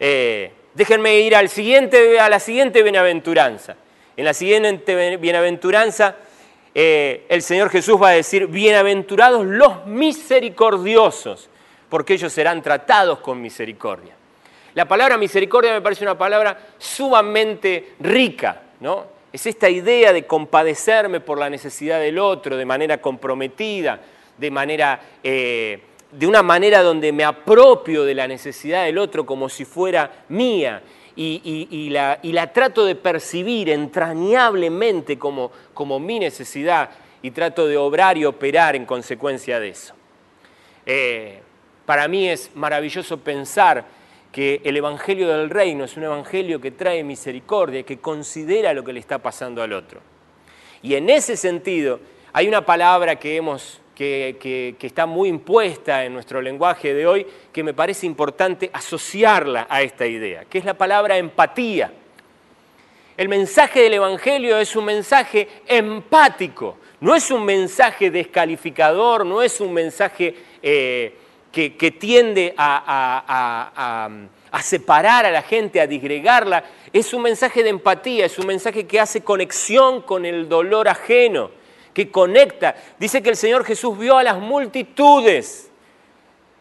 Eh, 0.00 0.50
déjenme 0.74 1.20
ir 1.20 1.36
a 1.36 1.42
la 1.42 2.40
siguiente 2.40 2.82
bienaventuranza. 2.82 3.76
En 4.16 4.24
la 4.24 4.32
siguiente 4.32 5.16
bienaventuranza, 5.16 6.14
eh, 6.72 7.26
el 7.28 7.42
Señor 7.42 7.68
Jesús 7.68 8.00
va 8.00 8.10
a 8.10 8.12
decir, 8.12 8.46
bienaventurados 8.46 9.44
los 9.44 9.86
misericordiosos, 9.86 11.50
porque 11.88 12.14
ellos 12.14 12.32
serán 12.32 12.62
tratados 12.62 13.18
con 13.18 13.40
misericordia. 13.40 14.14
La 14.74 14.86
palabra 14.86 15.18
misericordia 15.18 15.72
me 15.72 15.80
parece 15.80 16.04
una 16.04 16.16
palabra 16.16 16.56
sumamente 16.78 17.94
rica, 17.98 18.62
¿no? 18.80 19.06
Es 19.32 19.46
esta 19.46 19.68
idea 19.68 20.12
de 20.12 20.26
compadecerme 20.26 21.18
por 21.18 21.38
la 21.38 21.50
necesidad 21.50 21.98
del 21.98 22.20
otro 22.20 22.56
de 22.56 22.64
manera 22.64 22.98
comprometida, 23.00 24.00
de 24.38 24.50
manera... 24.50 25.00
Eh, 25.22 25.80
de 26.12 26.28
una 26.28 26.44
manera 26.44 26.80
donde 26.80 27.10
me 27.10 27.24
apropio 27.24 28.04
de 28.04 28.14
la 28.14 28.28
necesidad 28.28 28.84
del 28.84 28.98
otro 28.98 29.26
como 29.26 29.48
si 29.48 29.64
fuera 29.64 30.24
mía 30.28 30.80
y, 31.16 31.90
la, 31.90 32.52
trato 32.52 32.84
de 32.84 32.94
percibir 32.94 33.70
entrañablemente 33.70 35.18
como, 35.18 35.52
como, 35.72 36.00
mi 36.00 36.18
necesidad 36.18 36.90
y 37.22 37.30
trato 37.30 37.66
de 37.66 37.76
obrar 37.76 38.18
y 38.18 38.24
operar 38.24 38.76
en 38.76 38.84
consecuencia 38.84 39.60
de 39.60 39.68
eso. 39.68 39.94
Eh, 40.86 41.40
para 41.86 42.08
mí 42.08 42.28
es 42.28 42.50
maravilloso 42.54 43.18
pensar 43.18 43.84
que 44.32 44.60
el 44.64 44.76
Evangelio 44.76 45.28
del 45.28 45.48
Reino 45.48 45.84
es 45.84 45.96
un 45.96 46.04
Evangelio 46.04 46.60
que 46.60 46.72
trae 46.72 47.04
misericordia, 47.04 47.84
que 47.84 47.98
considera 47.98 48.72
lo 48.72 48.82
que 48.82 48.92
le 48.92 49.00
está 49.00 49.18
pasando 49.18 49.62
al 49.62 49.72
otro. 49.72 50.00
Y 50.82 50.96
en 50.96 51.08
ese 51.08 51.36
sentido 51.36 52.00
hay 52.32 52.48
una 52.48 52.66
palabra 52.66 53.16
que 53.16 53.36
hemos 53.36 53.80
que, 53.94 54.76
está 54.80 55.06
muy 55.06 55.28
impuesta 55.28 56.04
en 56.04 56.12
nuestro 56.12 56.42
lenguaje 56.42 56.92
de 56.92 57.06
hoy, 57.06 57.26
que 57.52 57.62
me 57.62 57.74
parece 57.74 58.06
importante 58.06 58.70
asociarla 58.72 59.66
a 59.68 59.82
esta 59.82 60.06
idea, 60.06 60.44
que 60.44 60.58
es 60.58 60.64
la 60.64 60.74
palabra 60.74 61.16
empatía. 61.16 61.92
El 63.16 63.28
mensaje 63.28 63.80
del 63.80 63.94
Evangelio 63.94 64.58
es 64.58 64.74
un 64.74 64.86
mensaje 64.86 65.48
empático, 65.66 66.78
no 67.00 67.14
es 67.14 67.30
un 67.30 67.44
mensaje 67.44 68.10
descalificador, 68.10 69.24
no 69.24 69.42
es 69.42 69.60
un 69.60 69.72
mensaje 69.72 70.34
eh, 70.60 71.14
que, 71.52 71.70
tiende 71.92 72.52
a, 72.56 74.08
a 74.50 74.62
separar 74.62 75.26
a 75.26 75.30
la 75.30 75.42
gente, 75.42 75.80
a 75.80 75.86
disgregarla, 75.86 76.64
es 76.92 77.14
un 77.14 77.22
mensaje 77.22 77.62
de 77.62 77.70
empatía, 77.70 78.26
es 78.26 78.38
un 78.38 78.46
mensaje 78.46 78.84
que 78.86 78.98
hace 78.98 79.22
conexión 79.22 80.02
con 80.02 80.24
el 80.24 80.48
dolor 80.48 80.88
ajeno 80.88 81.63
que 81.94 82.10
conecta. 82.10 82.74
Dice 82.98 83.22
que 83.22 83.30
el 83.30 83.36
Señor 83.36 83.64
Jesús 83.64 83.96
vio 83.96 84.18
a 84.18 84.22
las 84.24 84.38
multitudes, 84.38 85.70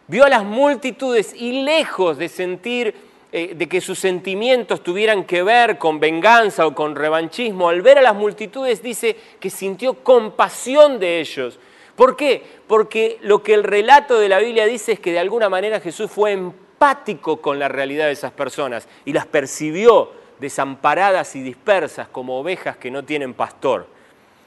vio 0.08 0.24
a 0.24 0.30
las 0.30 0.46
multitudes 0.46 1.34
y 1.36 1.64
lejos 1.64 2.18
de 2.18 2.30
sentir, 2.30 2.96
eh, 3.32 3.56
de 3.56 3.68
que 3.68 3.82
sus 3.82 3.98
sentimientos 3.98 4.84
tuvieran 4.84 5.26
que 5.26 5.42
ver 5.42 5.80
con 5.80 6.00
venganza 6.00 6.68
o 6.68 6.76
con 6.76 6.96
revanchismo, 6.96 7.68
al 7.68 7.82
ver 7.82 7.98
a 7.98 8.04
las 8.04 8.16
multitudes 8.16 8.84
dice 8.84 9.18
que 9.40 9.50
sintió 9.50 9.96
compasión 10.04 11.00
de 11.00 11.20
ellos. 11.20 11.60
¿Por 11.96 12.16
qué? 12.16 12.44
Porque 12.68 13.18
lo 13.22 13.44
que 13.44 13.56
el 13.56 13.64
relato 13.64 14.20
de 14.20 14.30
la 14.30 14.40
Biblia 14.40 14.66
dice 14.66 14.94
es 14.94 15.00
que 15.00 15.12
de 15.12 15.20
alguna 15.20 15.50
manera 15.50 15.80
Jesús 15.80 16.10
fue 16.12 16.32
empático 16.32 17.42
con 17.42 17.60
la 17.60 17.70
realidad 17.70 18.06
de 18.06 18.14
esas 18.14 18.32
personas 18.32 18.88
y 19.06 19.14
las 19.14 19.26
percibió 19.26 20.12
desamparadas 20.40 21.36
y 21.36 21.42
dispersas 21.42 22.08
como 22.08 22.40
ovejas 22.40 22.78
que 22.78 22.92
no 22.92 23.04
tienen 23.04 23.34
pastor 23.34 23.93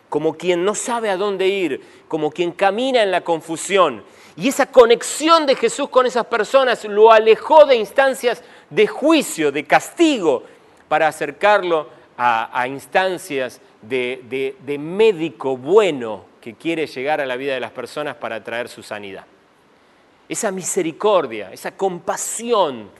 como 0.08 0.36
quien 0.36 0.64
no 0.64 0.74
sabe 0.74 1.10
a 1.10 1.16
dónde 1.16 1.48
ir, 1.48 1.80
como 2.08 2.30
quien 2.30 2.52
camina 2.52 3.02
en 3.02 3.10
la 3.10 3.22
confusión. 3.22 4.04
Y 4.36 4.48
esa 4.48 4.66
conexión 4.66 5.46
de 5.46 5.56
Jesús 5.56 5.88
con 5.88 6.06
esas 6.06 6.26
personas 6.26 6.84
lo 6.84 7.10
alejó 7.10 7.64
de 7.64 7.76
instancias 7.76 8.42
de 8.70 8.86
juicio, 8.86 9.50
de 9.50 9.64
castigo, 9.64 10.44
para 10.88 11.08
acercarlo 11.08 11.88
a, 12.18 12.66
instancias 12.68 13.60
de, 13.82 14.54
médico 14.78 15.56
bueno 15.56 16.24
que 16.40 16.54
quiere 16.54 16.86
llegar 16.86 17.20
a 17.20 17.26
la 17.26 17.36
vida 17.36 17.54
de 17.54 17.60
las 17.60 17.72
personas 17.72 18.16
para 18.16 18.42
traer 18.42 18.68
su 18.68 18.82
sanidad. 18.82 19.24
Esa 20.28 20.50
misericordia, 20.50 21.52
esa 21.52 21.76
compasión 21.76 22.90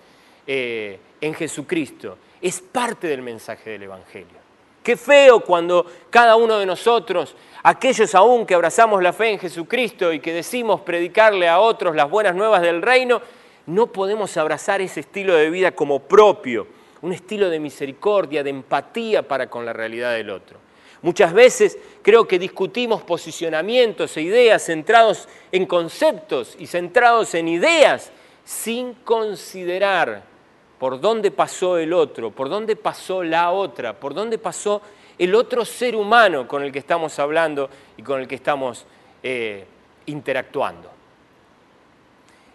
eh, 0.47 0.99
en 1.21 1.35
Jesucristo 1.35 2.19
es 2.41 2.61
parte 2.61 3.09
del 3.09 3.23
mensaje 3.23 3.71
del 3.71 3.85
Evangelio. 3.85 4.46
Qué 4.87 4.97
feo 4.97 5.41
cuando 5.41 5.85
cada 6.11 6.37
uno 6.37 6.61
de 6.61 6.65
nosotros, 6.65 7.35
aquellos 7.65 8.15
aún 8.15 8.47
que 8.47 8.55
abrazamos 8.55 9.03
la 9.03 9.13
fe 9.13 9.31
en 9.31 9.41
Jesucristo 9.41 10.13
y 10.13 10.21
que 10.21 10.33
decimos 10.33 10.83
predicarle 10.83 11.49
a 11.49 11.59
otros 11.59 11.97
las 11.97 12.09
buenas 12.09 12.37
nuevas 12.37 12.63
del 12.63 12.81
reino, 12.81 13.21
no 13.67 13.89
podemos 13.89 14.37
abrazar 14.37 14.81
ese 14.81 15.01
estilo 15.01 15.35
de 15.35 15.51
vida 15.51 15.73
como 15.73 15.99
propio, 15.99 16.69
un 17.03 17.13
estilo 17.13 17.51
de 17.51 17.59
misericordia, 17.59 18.45
de 18.45 18.51
empatía 18.51 19.27
para 19.27 19.51
con 19.51 19.67
la 19.67 19.73
realidad 19.73 20.13
del 20.13 20.31
otro. 20.31 20.61
Muchas 21.03 21.33
veces 21.33 21.77
creo 22.01 22.29
que 22.29 22.39
discutimos 22.39 23.03
posicionamientos 23.03 24.17
e 24.17 24.23
ideas 24.23 24.67
centrados 24.67 25.29
en 25.51 25.67
conceptos 25.67 26.55
y 26.61 26.69
centrados 26.69 27.35
en 27.35 27.49
ideas 27.49 28.13
sin 28.45 28.95
considerar 28.95 30.36
por 30.79 31.01
dónde 31.01 31.31
pasó 31.31 31.79
el 31.79 31.93
otro, 31.93 32.31
por 32.31 32.49
dónde 32.49 32.77
pasó 32.77 33.23
la 33.23 33.51
otra, 33.51 33.95
por 33.95 34.15
dónde 34.15 34.39
pasó 34.39 34.83
el 35.19 35.35
otro 35.35 35.65
ser 35.65 35.97
humano 35.97 36.47
con 36.47 36.63
el 36.63 36.71
que 36.71 36.79
estamos 36.79 37.19
hablando 37.19 37.71
y 37.97 38.03
con 38.03 38.21
el 38.21 38.29
que 38.29 38.35
estamos 38.35 38.85
eh, 39.23 39.65
interactuando. 40.07 40.91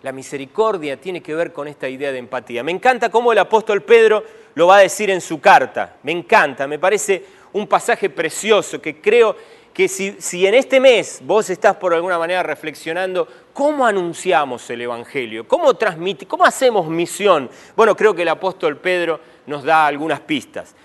La 0.03 0.12
misericordia 0.12 0.97
tiene 0.97 1.21
que 1.21 1.36
ver 1.36 1.53
con 1.53 1.67
esta 1.67 1.88
idea 1.88 2.12
de 2.12 2.17
empatía. 2.17 2.63
Me 2.63 2.71
encanta 2.71 3.10
cómo 3.10 3.31
el 3.31 3.38
apóstol 3.38 3.84
Pedro 3.84 4.23
lo 4.55 4.67
va 4.67 4.77
a 4.77 4.81
decir 4.81 5.10
en 5.10 5.21
su 5.21 5.39
carta. 5.39 5.97
Me 6.03 6.12
encanta, 6.12 6.67
me 6.67 6.79
parece 6.79 7.23
un 7.53 7.67
pasaje 7.67 8.10
precioso 8.10 8.81
que 8.81 8.99
creo 8.99 9.36
que 9.73 9.88
si, 9.88 10.15
si, 10.19 10.45
en 10.45 10.53
este 10.53 10.79
mes 10.79 11.21
vos 11.23 11.49
estás 11.49 11.75
por 11.77 11.93
alguna 11.93 12.17
manera 12.17 12.43
reflexionando 12.43 13.27
cómo 13.53 13.86
anunciamos 13.86 14.69
el 14.69 14.81
Evangelio, 14.81 15.47
cómo 15.47 15.73
transmite, 15.75 16.27
cómo 16.27 16.45
hacemos 16.45 16.88
misión, 16.88 17.49
bueno, 17.75 17.95
creo 17.95 18.13
que 18.13 18.23
el 18.23 18.29
apóstol 18.29 18.77
Pedro 18.77 19.19
nos 19.45 19.63
da 19.63 19.88
algunas 19.88 20.19
pistas. 20.19 20.75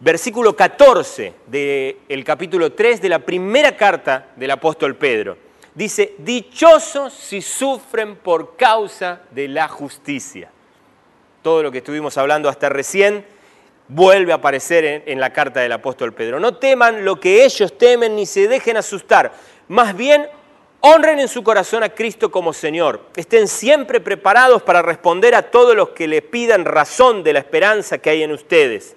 Versículo 0.00 0.56
14 0.56 1.32
del 1.46 2.24
capítulo 2.24 2.72
3 2.72 3.00
de 3.00 3.08
la 3.08 3.20
primera 3.20 3.76
carta 3.76 4.30
del 4.34 4.50
apóstol 4.50 4.96
Pedro. 4.96 5.36
Dice, 5.74 6.14
dichosos 6.18 7.12
si 7.12 7.40
sufren 7.40 8.16
por 8.16 8.56
causa 8.56 9.22
de 9.30 9.48
la 9.48 9.68
justicia. 9.68 10.50
Todo 11.40 11.62
lo 11.62 11.70
que 11.70 11.78
estuvimos 11.78 12.18
hablando 12.18 12.48
hasta 12.48 12.68
recién 12.68 13.24
vuelve 13.94 14.32
a 14.32 14.36
aparecer 14.36 15.02
en, 15.06 15.20
la 15.20 15.32
carta 15.32 15.60
del 15.60 15.72
apóstol 15.72 16.14
Pedro. 16.14 16.40
No 16.40 16.56
teman 16.56 17.04
lo 17.04 17.20
que 17.20 17.44
ellos 17.44 17.76
temen 17.76 18.16
ni 18.16 18.24
se 18.24 18.48
dejen 18.48 18.76
asustar. 18.78 19.32
Más 19.68 19.94
bien, 19.94 20.26
honren 20.80 21.20
en 21.20 21.28
su 21.28 21.42
corazón 21.42 21.82
a 21.82 21.90
Cristo 21.90 22.30
como 22.30 22.54
Señor. 22.54 23.02
Estén 23.16 23.48
siempre 23.48 24.00
preparados 24.00 24.62
para 24.62 24.80
responder 24.80 25.34
a 25.34 25.50
todos 25.50 25.76
los 25.76 25.90
que 25.90 26.08
le 26.08 26.22
pidan 26.22 26.64
razón 26.64 27.22
de 27.22 27.34
la 27.34 27.40
esperanza 27.40 27.98
que 27.98 28.10
hay 28.10 28.22
en 28.22 28.32
ustedes. 28.32 28.96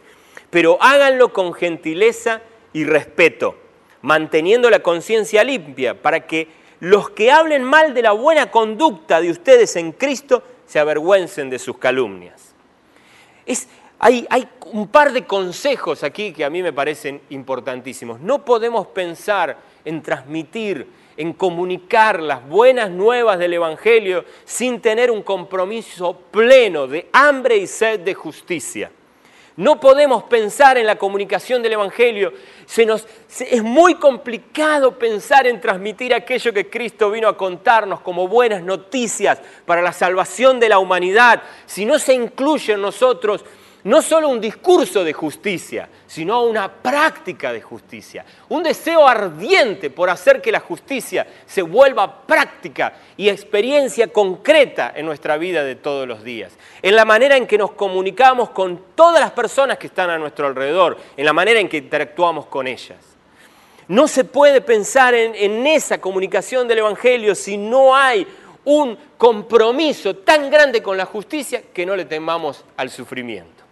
Pero 0.50 0.78
háganlo 0.82 1.34
con 1.34 1.54
gentileza 1.54 2.42
y 2.72 2.86
respeto, 2.86 3.58
manteniendo 4.02 4.70
la 4.70 4.80
conciencia 4.80 5.44
limpia 5.44 6.02
para 6.02 6.26
que 6.26 6.48
los 6.80 7.10
que 7.10 7.32
hablen 7.32 7.64
mal 7.64 7.94
de 7.94 8.02
la 8.02 8.12
buena 8.12 8.50
conducta 8.50 9.20
de 9.20 9.32
ustedes 9.32 9.76
en 9.76 9.92
Cristo 9.92 10.44
se 10.66 10.80
avergüencen 10.80 11.50
de 11.50 11.60
sus 11.60 11.78
calumnias. 11.78 12.54
Es, 13.46 13.68
hay, 14.06 14.48
un 14.72 14.88
par 14.88 15.12
de 15.14 15.26
consejos 15.26 16.04
aquí 16.04 16.32
que 16.32 16.46
a 16.46 16.50
mí 16.52 16.62
me 16.62 16.72
parecen 16.72 17.22
importantísimos. 17.32 18.20
No 18.20 18.46
podemos 18.46 18.86
pensar 18.88 19.58
en 19.84 20.04
transmitir, 20.04 20.88
en 21.18 21.34
comunicar 21.34 22.22
las 22.22 22.48
buenas 22.48 22.92
nuevas 22.92 23.40
del 23.40 23.54
Evangelio 23.54 24.24
sin 24.44 24.80
tener 24.80 25.10
un 25.10 25.24
compromiso 25.24 26.16
pleno 26.30 26.86
de 26.86 27.10
hambre 27.14 27.58
y 27.58 27.66
sed 27.66 28.02
de 28.02 28.14
justicia. 28.14 28.92
No 29.58 29.80
podemos 29.80 30.24
pensar 30.26 30.78
en 30.78 30.86
la 30.86 30.98
comunicación 30.98 31.64
del 31.64 31.74
Evangelio. 31.74 32.34
Se 32.68 32.86
nos, 32.86 33.08
es 33.40 33.64
muy 33.64 33.96
complicado 33.96 35.00
pensar 35.00 35.48
en 35.48 35.62
transmitir 35.62 36.14
aquello 36.14 36.54
que 36.54 36.70
Cristo 36.70 37.10
vino 37.10 37.28
a 37.28 37.38
contarnos 37.38 38.02
como 38.02 38.28
buenas 38.28 38.62
noticias 38.62 39.40
para 39.66 39.82
la 39.82 39.94
salvación 39.94 40.60
de 40.60 40.70
la 40.70 40.78
humanidad 40.78 41.42
si 41.66 41.86
no 41.86 41.98
se 41.98 42.14
incluye 42.14 42.74
en 42.74 42.82
nosotros 42.82 43.46
no 43.86 44.02
solo 44.02 44.30
un 44.30 44.42
discurso 44.42 45.04
de 45.04 45.14
justicia, 45.14 45.88
sino 46.08 46.42
una 46.42 46.72
práctica 46.72 47.54
de 47.54 47.62
justicia, 47.62 48.26
un 48.50 48.64
deseo 48.64 49.08
ardiente 49.08 49.92
por 49.92 50.10
hacer 50.10 50.42
que 50.42 50.52
la 50.52 50.60
justicia 50.60 51.28
se 51.46 51.62
vuelva 51.62 52.26
práctica 52.26 52.94
y 53.16 53.30
experiencia 53.30 54.08
concreta 54.08 54.92
en 54.96 55.06
nuestra 55.06 55.38
vida 55.38 55.64
de 55.64 55.76
todos 55.76 56.08
los 56.08 56.24
días, 56.24 56.54
en 56.82 56.96
la 56.96 57.06
manera 57.06 57.38
en 57.38 57.46
que 57.46 57.60
nos 57.60 57.74
comunicamos 57.74 58.50
con 58.50 58.82
todas 58.96 59.20
las 59.20 59.32
personas 59.32 59.78
que 59.78 59.88
están 59.88 60.10
a 60.10 60.18
nuestro 60.18 60.48
alrededor, 60.48 60.98
en 61.16 61.26
la 61.26 61.34
manera 61.34 61.60
en 61.60 61.70
que 61.70 61.78
interactuamos 61.78 62.48
con 62.48 62.66
ellas. 62.66 62.98
No 63.88 64.08
se 64.08 64.24
puede 64.24 64.62
pensar 64.62 65.14
en, 65.14 65.36
en 65.36 65.68
esa 65.68 66.02
comunicación 66.02 66.68
del 66.68 66.80
Evangelio 66.80 67.36
si 67.36 67.56
no 67.56 67.96
hay 67.96 68.26
un 68.64 68.98
compromiso 69.16 70.16
tan 70.16 70.50
grande 70.50 70.82
con 70.82 70.98
la 70.98 71.06
justicia 71.06 71.62
que 71.72 71.86
no 71.86 71.96
le 71.96 72.06
temamos 72.06 72.66
al 72.78 72.90
sufrimiento 72.90 73.65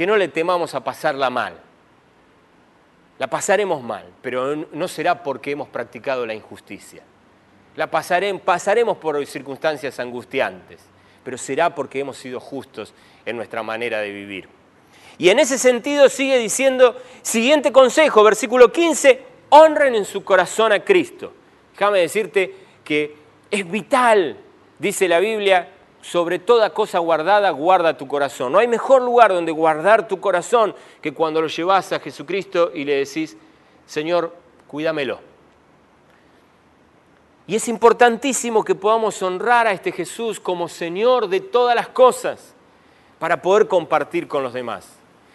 que 0.00 0.06
no 0.06 0.16
le 0.16 0.28
temamos 0.28 0.74
a 0.74 0.82
pasarla 0.82 1.28
mal. 1.28 1.60
La 3.18 3.26
pasaremos 3.26 3.82
mal, 3.82 4.06
pero 4.22 4.56
no 4.56 4.88
será 4.88 5.22
porque 5.22 5.50
hemos 5.50 5.68
practicado 5.68 6.24
la 6.24 6.32
injusticia. 6.32 7.02
La 7.76 7.90
pasaremos, 7.90 8.40
pasaremos 8.40 8.96
por 8.96 9.26
circunstancias 9.26 10.00
angustiantes, 10.00 10.80
pero 11.22 11.36
será 11.36 11.74
porque 11.74 12.00
hemos 12.00 12.16
sido 12.16 12.40
justos 12.40 12.94
en 13.26 13.36
nuestra 13.36 13.62
manera 13.62 13.98
de 14.00 14.10
vivir. 14.10 14.48
Y 15.18 15.28
en 15.28 15.38
ese 15.38 15.58
sentido 15.58 16.08
sigue 16.08 16.38
diciendo, 16.38 16.96
siguiente 17.20 17.70
consejo, 17.70 18.24
versículo 18.24 18.72
15, 18.72 19.22
honren 19.50 19.94
en 19.96 20.06
su 20.06 20.24
corazón 20.24 20.72
a 20.72 20.82
Cristo. 20.82 21.34
Déjame 21.74 21.98
decirte 21.98 22.54
que 22.82 23.16
es 23.50 23.70
vital, 23.70 24.38
dice 24.78 25.06
la 25.08 25.18
Biblia, 25.18 25.68
sobre 26.02 26.38
toda 26.38 26.70
cosa 26.70 26.98
guardada, 26.98 27.50
guarda 27.50 27.96
tu 27.96 28.08
corazón. 28.08 28.52
No 28.52 28.58
hay 28.58 28.68
mejor 28.68 29.02
lugar 29.02 29.32
donde 29.32 29.52
guardar 29.52 30.08
tu 30.08 30.20
corazón 30.20 30.74
que 31.00 31.12
cuando 31.12 31.42
lo 31.42 31.48
llevas 31.48 31.92
a 31.92 32.00
Jesucristo 32.00 32.70
y 32.74 32.84
le 32.84 32.96
decís, 32.96 33.36
Señor, 33.86 34.34
cuídamelo. 34.66 35.20
Y 37.46 37.56
es 37.56 37.68
importantísimo 37.68 38.64
que 38.64 38.74
podamos 38.74 39.20
honrar 39.22 39.66
a 39.66 39.72
este 39.72 39.90
Jesús 39.92 40.38
como 40.38 40.68
Señor 40.68 41.28
de 41.28 41.40
todas 41.40 41.74
las 41.74 41.88
cosas 41.88 42.54
para 43.18 43.42
poder 43.42 43.66
compartir 43.66 44.28
con 44.28 44.42
los 44.42 44.52
demás. 44.52 44.88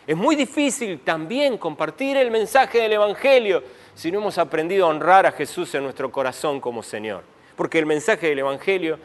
Es 0.07 0.15
muy 0.15 0.35
difícil 0.35 0.99
también 0.99 1.57
compartir 1.57 2.15
el 2.15 2.31
mensaje 2.31 2.79
del 2.79 2.93
Evangelio 2.93 3.63
si 3.95 4.11
no 4.11 4.19
hemos 4.19 4.37
aprendido 4.37 4.85
a 4.85 4.89
honrar 4.89 5.25
a 5.25 5.31
Jesús 5.31 5.73
en 5.75 5.83
nuestro 5.83 6.11
corazón 6.11 6.61
como 6.61 6.83
Señor. 6.83 7.23
Porque 7.55 7.79
el 7.79 7.85
mensaje 7.85 8.27
del 8.27 8.39
Evangelio 8.39 8.99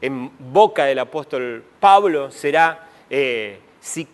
en 0.00 0.30
boca 0.52 0.84
del 0.84 0.98
apóstol 0.98 1.64
Pablo 1.80 2.30
será, 2.30 2.88
eh, 3.08 3.60
si, 3.80 4.08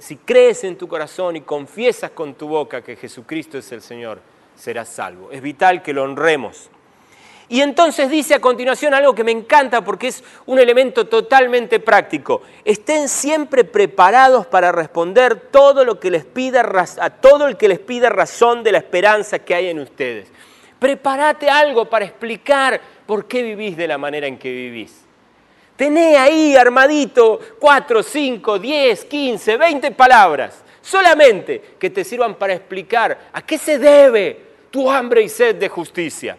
si 0.00 0.16
crees 0.16 0.64
en 0.64 0.76
tu 0.76 0.88
corazón 0.88 1.36
y 1.36 1.40
confiesas 1.40 2.10
con 2.10 2.34
tu 2.34 2.48
boca 2.48 2.82
que 2.82 2.96
Jesucristo 2.96 3.58
es 3.58 3.70
el 3.72 3.82
Señor, 3.82 4.20
serás 4.54 4.88
salvo. 4.88 5.30
Es 5.30 5.40
vital 5.40 5.82
que 5.82 5.92
lo 5.92 6.02
honremos. 6.02 6.70
Y 7.50 7.62
entonces 7.62 8.10
dice 8.10 8.34
a 8.34 8.40
continuación 8.40 8.92
algo 8.92 9.14
que 9.14 9.24
me 9.24 9.32
encanta 9.32 9.82
porque 9.82 10.08
es 10.08 10.22
un 10.44 10.58
elemento 10.58 11.06
totalmente 11.06 11.80
práctico. 11.80 12.42
Estén 12.62 13.08
siempre 13.08 13.64
preparados 13.64 14.46
para 14.46 14.70
responder 14.70 15.48
todo 15.50 15.84
lo 15.84 15.98
que 15.98 16.10
les 16.10 16.26
pida, 16.26 16.62
a 17.00 17.10
todo 17.10 17.48
el 17.48 17.56
que 17.56 17.68
les 17.68 17.78
pida 17.78 18.10
razón 18.10 18.62
de 18.62 18.72
la 18.72 18.78
esperanza 18.78 19.38
que 19.38 19.54
hay 19.54 19.68
en 19.68 19.78
ustedes. 19.78 20.30
Prepárate 20.78 21.48
algo 21.48 21.86
para 21.86 22.04
explicar 22.04 22.80
por 23.06 23.26
qué 23.26 23.42
vivís 23.42 23.78
de 23.78 23.88
la 23.88 23.96
manera 23.96 24.26
en 24.26 24.38
que 24.38 24.52
vivís. 24.52 25.07
Tené 25.78 26.16
ahí 26.16 26.56
armadito 26.56 27.38
4, 27.60 28.02
5, 28.02 28.58
10, 28.58 29.04
15, 29.04 29.56
20 29.56 29.90
palabras, 29.92 30.64
solamente 30.82 31.76
que 31.78 31.88
te 31.88 32.02
sirvan 32.02 32.34
para 32.34 32.54
explicar 32.54 33.16
a 33.32 33.42
qué 33.42 33.56
se 33.58 33.78
debe 33.78 34.40
tu 34.72 34.90
hambre 34.90 35.22
y 35.22 35.28
sed 35.28 35.54
de 35.54 35.68
justicia. 35.68 36.36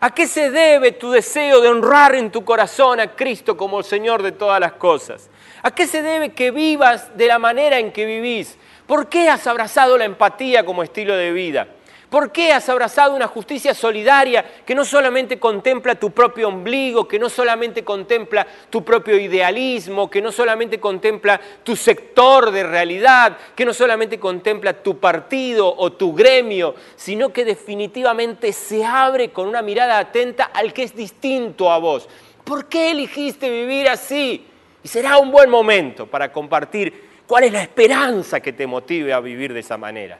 ¿A 0.00 0.14
qué 0.14 0.26
se 0.26 0.50
debe 0.50 0.92
tu 0.92 1.10
deseo 1.10 1.60
de 1.60 1.68
honrar 1.68 2.14
en 2.14 2.30
tu 2.30 2.46
corazón 2.46 2.98
a 2.98 3.14
Cristo 3.14 3.58
como 3.58 3.78
el 3.80 3.84
Señor 3.84 4.22
de 4.22 4.32
todas 4.32 4.58
las 4.58 4.72
cosas? 4.72 5.28
¿A 5.62 5.70
qué 5.70 5.86
se 5.86 6.00
debe 6.00 6.32
que 6.32 6.50
vivas 6.50 7.14
de 7.14 7.26
la 7.26 7.38
manera 7.38 7.78
en 7.78 7.92
que 7.92 8.06
vivís? 8.06 8.56
¿Por 8.86 9.10
qué 9.10 9.28
has 9.28 9.46
abrazado 9.46 9.98
la 9.98 10.06
empatía 10.06 10.64
como 10.64 10.82
estilo 10.82 11.14
de 11.14 11.32
vida? 11.32 11.68
¿Por 12.10 12.32
qué 12.32 12.52
has 12.54 12.66
abrazado 12.70 13.14
una 13.14 13.26
justicia 13.26 13.74
solidaria 13.74 14.42
que 14.64 14.74
no 14.74 14.86
solamente 14.86 15.38
contempla 15.38 15.94
tu 15.94 16.10
propio 16.10 16.48
ombligo, 16.48 17.06
que 17.06 17.18
no 17.18 17.28
solamente 17.28 17.84
contempla 17.84 18.46
tu 18.70 18.82
propio 18.82 19.18
idealismo, 19.18 20.08
que 20.08 20.22
no 20.22 20.32
solamente 20.32 20.80
contempla 20.80 21.38
tu 21.62 21.76
sector 21.76 22.50
de 22.50 22.62
realidad, 22.62 23.36
que 23.54 23.66
no 23.66 23.74
solamente 23.74 24.18
contempla 24.18 24.72
tu 24.72 24.98
partido 24.98 25.74
o 25.76 25.92
tu 25.92 26.14
gremio, 26.14 26.74
sino 26.96 27.28
que 27.30 27.44
definitivamente 27.44 28.54
se 28.54 28.86
abre 28.86 29.30
con 29.30 29.46
una 29.46 29.60
mirada 29.60 29.98
atenta 29.98 30.44
al 30.44 30.72
que 30.72 30.84
es 30.84 30.96
distinto 30.96 31.70
a 31.70 31.76
vos? 31.76 32.08
¿Por 32.42 32.70
qué 32.70 32.92
elegiste 32.92 33.50
vivir 33.50 33.86
así? 33.86 34.46
Y 34.82 34.88
será 34.88 35.18
un 35.18 35.30
buen 35.30 35.50
momento 35.50 36.06
para 36.06 36.32
compartir 36.32 37.20
cuál 37.26 37.44
es 37.44 37.52
la 37.52 37.60
esperanza 37.60 38.40
que 38.40 38.54
te 38.54 38.66
motive 38.66 39.12
a 39.12 39.20
vivir 39.20 39.52
de 39.52 39.60
esa 39.60 39.76
manera. 39.76 40.18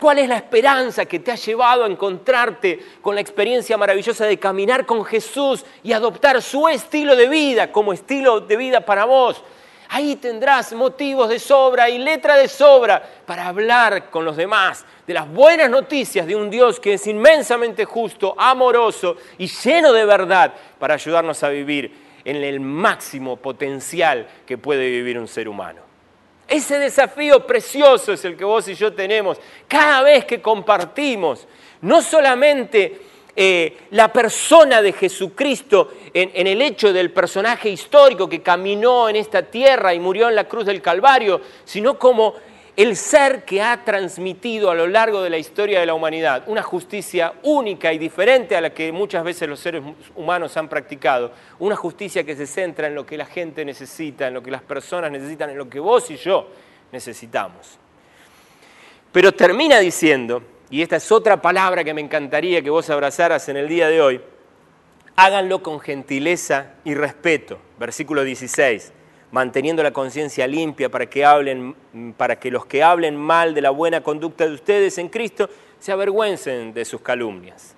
¿Cuál 0.00 0.18
es 0.18 0.30
la 0.30 0.36
esperanza 0.36 1.04
que 1.04 1.18
te 1.18 1.30
ha 1.30 1.34
llevado 1.34 1.84
a 1.84 1.86
encontrarte 1.86 2.80
con 3.02 3.14
la 3.14 3.20
experiencia 3.20 3.76
maravillosa 3.76 4.24
de 4.24 4.38
caminar 4.38 4.86
con 4.86 5.04
Jesús 5.04 5.62
y 5.82 5.92
adoptar 5.92 6.40
su 6.40 6.68
estilo 6.68 7.14
de 7.14 7.28
vida 7.28 7.70
como 7.70 7.92
estilo 7.92 8.40
de 8.40 8.56
vida 8.56 8.80
para 8.80 9.04
vos? 9.04 9.44
Ahí 9.90 10.16
tendrás 10.16 10.72
motivos 10.72 11.28
de 11.28 11.38
sobra 11.38 11.90
y 11.90 11.98
letra 11.98 12.36
de 12.36 12.48
sobra 12.48 13.02
para 13.26 13.48
hablar 13.48 14.08
con 14.08 14.24
los 14.24 14.38
demás 14.38 14.86
de 15.06 15.12
las 15.12 15.30
buenas 15.30 15.68
noticias 15.68 16.26
de 16.26 16.34
un 16.34 16.48
Dios 16.48 16.80
que 16.80 16.94
es 16.94 17.06
inmensamente 17.06 17.84
justo, 17.84 18.34
amoroso 18.38 19.16
y 19.36 19.48
lleno 19.48 19.92
de 19.92 20.06
verdad 20.06 20.54
para 20.78 20.94
ayudarnos 20.94 21.42
a 21.42 21.50
vivir 21.50 21.92
en 22.24 22.36
el 22.36 22.60
máximo 22.60 23.36
potencial 23.36 24.26
que 24.46 24.56
puede 24.56 24.88
vivir 24.88 25.18
un 25.18 25.28
ser 25.28 25.46
humano. 25.46 25.89
Ese 26.50 26.80
desafío 26.80 27.46
precioso 27.46 28.12
es 28.12 28.24
el 28.24 28.36
que 28.36 28.44
vos 28.44 28.66
y 28.66 28.74
yo 28.74 28.92
tenemos 28.92 29.38
cada 29.68 30.02
vez 30.02 30.24
que 30.24 30.42
compartimos, 30.42 31.46
no 31.82 32.02
solamente 32.02 33.02
eh, 33.36 33.78
la 33.92 34.12
persona 34.12 34.82
de 34.82 34.92
Jesucristo 34.92 35.92
en, 36.12 36.32
en 36.34 36.48
el 36.48 36.60
hecho 36.60 36.92
del 36.92 37.12
personaje 37.12 37.70
histórico 37.70 38.28
que 38.28 38.42
caminó 38.42 39.08
en 39.08 39.14
esta 39.14 39.42
tierra 39.42 39.94
y 39.94 40.00
murió 40.00 40.28
en 40.28 40.34
la 40.34 40.48
cruz 40.48 40.66
del 40.66 40.82
Calvario, 40.82 41.40
sino 41.64 41.96
como 41.96 42.34
el 42.82 42.96
ser 42.96 43.44
que 43.44 43.60
ha 43.60 43.84
transmitido 43.84 44.70
a 44.70 44.74
lo 44.74 44.86
largo 44.86 45.20
de 45.20 45.28
la 45.28 45.36
historia 45.36 45.80
de 45.80 45.84
la 45.84 45.92
humanidad 45.92 46.44
una 46.46 46.62
justicia 46.62 47.34
única 47.42 47.92
y 47.92 47.98
diferente 47.98 48.56
a 48.56 48.60
la 48.62 48.70
que 48.70 48.90
muchas 48.90 49.22
veces 49.22 49.46
los 49.46 49.60
seres 49.60 49.82
humanos 50.16 50.56
han 50.56 50.66
practicado, 50.66 51.30
una 51.58 51.76
justicia 51.76 52.24
que 52.24 52.34
se 52.34 52.46
centra 52.46 52.86
en 52.86 52.94
lo 52.94 53.04
que 53.04 53.18
la 53.18 53.26
gente 53.26 53.66
necesita, 53.66 54.28
en 54.28 54.34
lo 54.34 54.42
que 54.42 54.50
las 54.50 54.62
personas 54.62 55.10
necesitan, 55.10 55.50
en 55.50 55.58
lo 55.58 55.68
que 55.68 55.78
vos 55.78 56.10
y 56.10 56.16
yo 56.16 56.48
necesitamos. 56.90 57.78
Pero 59.12 59.32
termina 59.32 59.78
diciendo, 59.78 60.42
y 60.70 60.80
esta 60.80 60.96
es 60.96 61.12
otra 61.12 61.42
palabra 61.42 61.84
que 61.84 61.92
me 61.92 62.00
encantaría 62.00 62.62
que 62.62 62.70
vos 62.70 62.88
abrazaras 62.88 63.46
en 63.50 63.58
el 63.58 63.68
día 63.68 63.88
de 63.88 64.00
hoy, 64.00 64.20
háganlo 65.16 65.62
con 65.62 65.80
gentileza 65.80 66.76
y 66.84 66.94
respeto. 66.94 67.58
Versículo 67.78 68.24
16, 68.24 68.94
manteniendo 69.32 69.82
la 69.82 69.92
conciencia 69.92 70.46
limpia 70.46 70.88
para 70.88 71.06
que, 71.06 71.24
hablen, 71.24 71.74
para 72.16 72.38
que 72.38 72.50
los 72.50 72.66
que 72.66 72.82
hablen 72.82 73.16
mal 73.16 73.54
de 73.54 73.60
la 73.60 73.70
buena 73.70 74.02
conducta 74.02 74.46
de 74.46 74.54
ustedes 74.54 74.98
en 74.98 75.08
Cristo 75.08 75.48
se 75.78 75.92
avergüencen 75.92 76.74
de 76.74 76.84
sus 76.84 77.00
calumnias. 77.00 77.74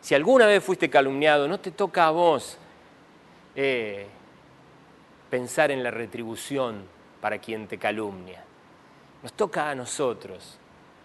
Si 0.00 0.14
alguna 0.14 0.46
vez 0.46 0.62
fuiste 0.62 0.88
calumniado, 0.88 1.48
no 1.48 1.58
te 1.58 1.72
toca 1.72 2.06
a 2.06 2.10
vos 2.10 2.58
eh, 3.56 4.06
pensar 5.28 5.70
en 5.70 5.82
la 5.82 5.90
retribución 5.90 6.84
para 7.20 7.38
quien 7.38 7.66
te 7.66 7.76
calumnia. 7.76 8.44
Nos 9.22 9.32
toca 9.32 9.68
a 9.68 9.74
nosotros 9.74 10.58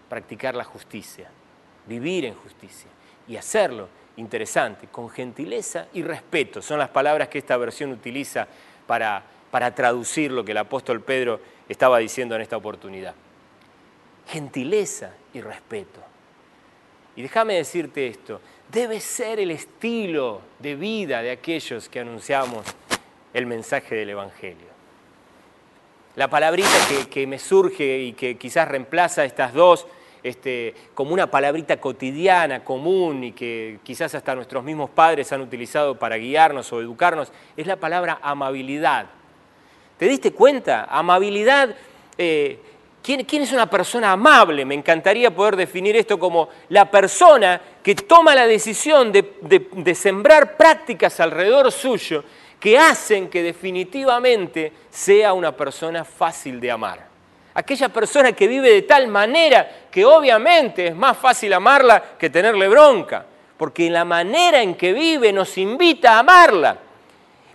practicar 0.08 0.54
la 0.54 0.62
justicia, 0.62 1.28
vivir 1.86 2.24
en 2.24 2.34
justicia 2.34 2.88
y 3.26 3.36
hacerlo 3.36 3.88
interesante, 4.16 4.86
con 4.88 5.08
gentileza 5.08 5.88
y 5.92 6.02
respeto. 6.02 6.62
Son 6.62 6.78
las 6.78 6.90
palabras 6.90 7.28
que 7.28 7.38
esta 7.38 7.56
versión 7.56 7.90
utiliza 7.92 8.46
para, 8.86 9.22
para 9.50 9.74
traducir 9.74 10.30
lo 10.30 10.44
que 10.44 10.52
el 10.52 10.58
apóstol 10.58 11.00
Pedro 11.00 11.40
estaba 11.68 11.98
diciendo 11.98 12.34
en 12.34 12.42
esta 12.42 12.56
oportunidad. 12.56 13.14
Gentileza 14.28 15.12
y 15.34 15.40
respeto. 15.40 16.00
Y 17.16 17.22
déjame 17.22 17.54
decirte 17.54 18.06
esto, 18.06 18.40
debe 18.70 19.00
ser 19.00 19.38
el 19.38 19.50
estilo 19.50 20.40
de 20.58 20.76
vida 20.76 21.22
de 21.22 21.30
aquellos 21.30 21.88
que 21.88 22.00
anunciamos 22.00 22.66
el 23.34 23.46
mensaje 23.46 23.94
del 23.94 24.10
Evangelio. 24.10 24.72
La 26.16 26.28
palabrita 26.28 26.68
que, 26.88 27.08
que 27.08 27.26
me 27.26 27.38
surge 27.38 27.98
y 27.98 28.12
que 28.12 28.36
quizás 28.36 28.68
reemplaza 28.68 29.24
estas 29.24 29.54
dos 29.54 29.86
este, 30.22 30.74
como 30.94 31.12
una 31.12 31.30
palabrita 31.30 31.80
cotidiana, 31.80 32.64
común 32.64 33.24
y 33.24 33.32
que 33.32 33.78
quizás 33.82 34.14
hasta 34.14 34.34
nuestros 34.34 34.62
mismos 34.64 34.90
padres 34.90 35.32
han 35.32 35.40
utilizado 35.40 35.98
para 35.98 36.16
guiarnos 36.16 36.72
o 36.72 36.80
educarnos, 36.80 37.32
es 37.56 37.66
la 37.66 37.76
palabra 37.76 38.18
amabilidad. 38.22 39.06
¿Te 39.98 40.06
diste 40.06 40.32
cuenta? 40.32 40.86
Amabilidad, 40.90 41.74
eh, 42.18 42.58
¿quién, 43.02 43.24
¿quién 43.24 43.42
es 43.42 43.52
una 43.52 43.68
persona 43.70 44.12
amable? 44.12 44.64
Me 44.64 44.74
encantaría 44.74 45.34
poder 45.34 45.56
definir 45.56 45.96
esto 45.96 46.18
como 46.18 46.48
la 46.70 46.90
persona 46.90 47.60
que 47.82 47.94
toma 47.94 48.34
la 48.34 48.46
decisión 48.46 49.12
de, 49.12 49.34
de- 49.42 49.68
de 49.72 49.94
sembrar 49.94 50.56
prácticas 50.56 51.20
alrededor 51.20 51.70
suyo 51.70 52.24
que 52.58 52.78
hacen 52.78 53.28
que 53.28 53.42
definitivamente 53.42 54.72
sea 54.88 55.32
una 55.32 55.56
persona 55.56 56.04
fácil 56.04 56.60
de 56.60 56.70
amar. 56.70 57.11
Aquella 57.54 57.88
persona 57.90 58.32
que 58.32 58.48
vive 58.48 58.72
de 58.72 58.82
tal 58.82 59.08
manera 59.08 59.86
que 59.90 60.04
obviamente 60.04 60.88
es 60.88 60.96
más 60.96 61.16
fácil 61.16 61.52
amarla 61.52 62.02
que 62.18 62.30
tenerle 62.30 62.68
bronca, 62.68 63.24
porque 63.56 63.90
la 63.90 64.04
manera 64.04 64.62
en 64.62 64.74
que 64.74 64.92
vive 64.92 65.32
nos 65.32 65.58
invita 65.58 66.14
a 66.14 66.20
amarla. 66.20 66.78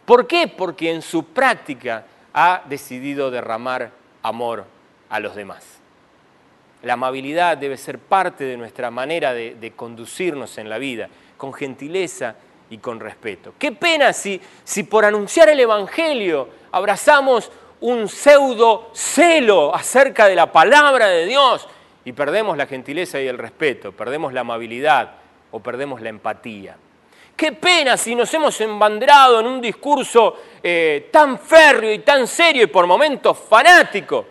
¿Por 0.05 0.27
qué? 0.27 0.47
Porque 0.47 0.91
en 0.91 1.01
su 1.01 1.25
práctica 1.25 2.05
ha 2.33 2.61
decidido 2.65 3.31
derramar 3.31 3.91
amor 4.21 4.65
a 5.09 5.19
los 5.19 5.35
demás. 5.35 5.65
La 6.83 6.93
amabilidad 6.93 7.57
debe 7.57 7.75
ser 7.75 7.97
parte 7.97 8.43
de 8.43 8.55
nuestra 8.55 8.91
manera 8.91 9.33
de, 9.33 9.55
de 9.55 9.71
conducirnos 9.71 10.57
en 10.59 10.69
la 10.69 10.77
vida, 10.77 11.09
con 11.35 11.53
gentileza 11.53 12.35
y 12.69 12.77
con 12.77 12.99
respeto. 12.99 13.53
Qué 13.57 13.71
pena 13.71 14.13
si, 14.13 14.39
si 14.63 14.83
por 14.83 15.05
anunciar 15.05 15.49
el 15.49 15.59
Evangelio 15.59 16.49
abrazamos 16.71 17.51
un 17.81 18.07
pseudo 18.07 18.89
celo 18.93 19.73
acerca 19.73 20.27
de 20.27 20.35
la 20.35 20.51
palabra 20.51 21.07
de 21.07 21.25
Dios 21.25 21.67
y 22.05 22.13
perdemos 22.13 22.57
la 22.57 22.65
gentileza 22.65 23.21
y 23.21 23.27
el 23.27 23.37
respeto, 23.37 23.91
perdemos 23.91 24.33
la 24.33 24.41
amabilidad 24.41 25.11
o 25.51 25.59
perdemos 25.59 26.01
la 26.01 26.09
empatía. 26.09 26.77
Qué 27.35 27.51
pena 27.51 27.97
si 27.97 28.15
nos 28.15 28.33
hemos 28.33 28.59
embanderado 28.61 29.39
en 29.39 29.45
un 29.45 29.61
discurso 29.61 30.37
eh, 30.63 31.09
tan 31.11 31.37
férreo 31.37 31.93
y 31.93 31.99
tan 31.99 32.25
serio 32.25 32.63
y 32.63 32.67
por 32.67 32.87
momentos 32.87 33.37
fanático 33.37 34.25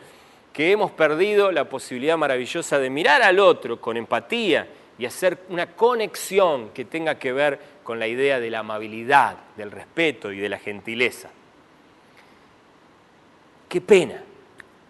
que 0.52 0.72
hemos 0.72 0.90
perdido 0.90 1.52
la 1.52 1.68
posibilidad 1.68 2.16
maravillosa 2.16 2.78
de 2.78 2.90
mirar 2.90 3.22
al 3.22 3.38
otro 3.38 3.80
con 3.80 3.96
empatía 3.96 4.66
y 4.98 5.04
hacer 5.04 5.38
una 5.50 5.66
conexión 5.76 6.70
que 6.70 6.86
tenga 6.86 7.16
que 7.18 7.32
ver 7.32 7.60
con 7.84 7.98
la 8.00 8.08
idea 8.08 8.40
de 8.40 8.50
la 8.50 8.60
amabilidad, 8.60 9.36
del 9.56 9.70
respeto 9.70 10.32
y 10.32 10.38
de 10.38 10.48
la 10.48 10.58
gentileza. 10.58 11.30
Qué 13.68 13.80
pena, 13.80 14.22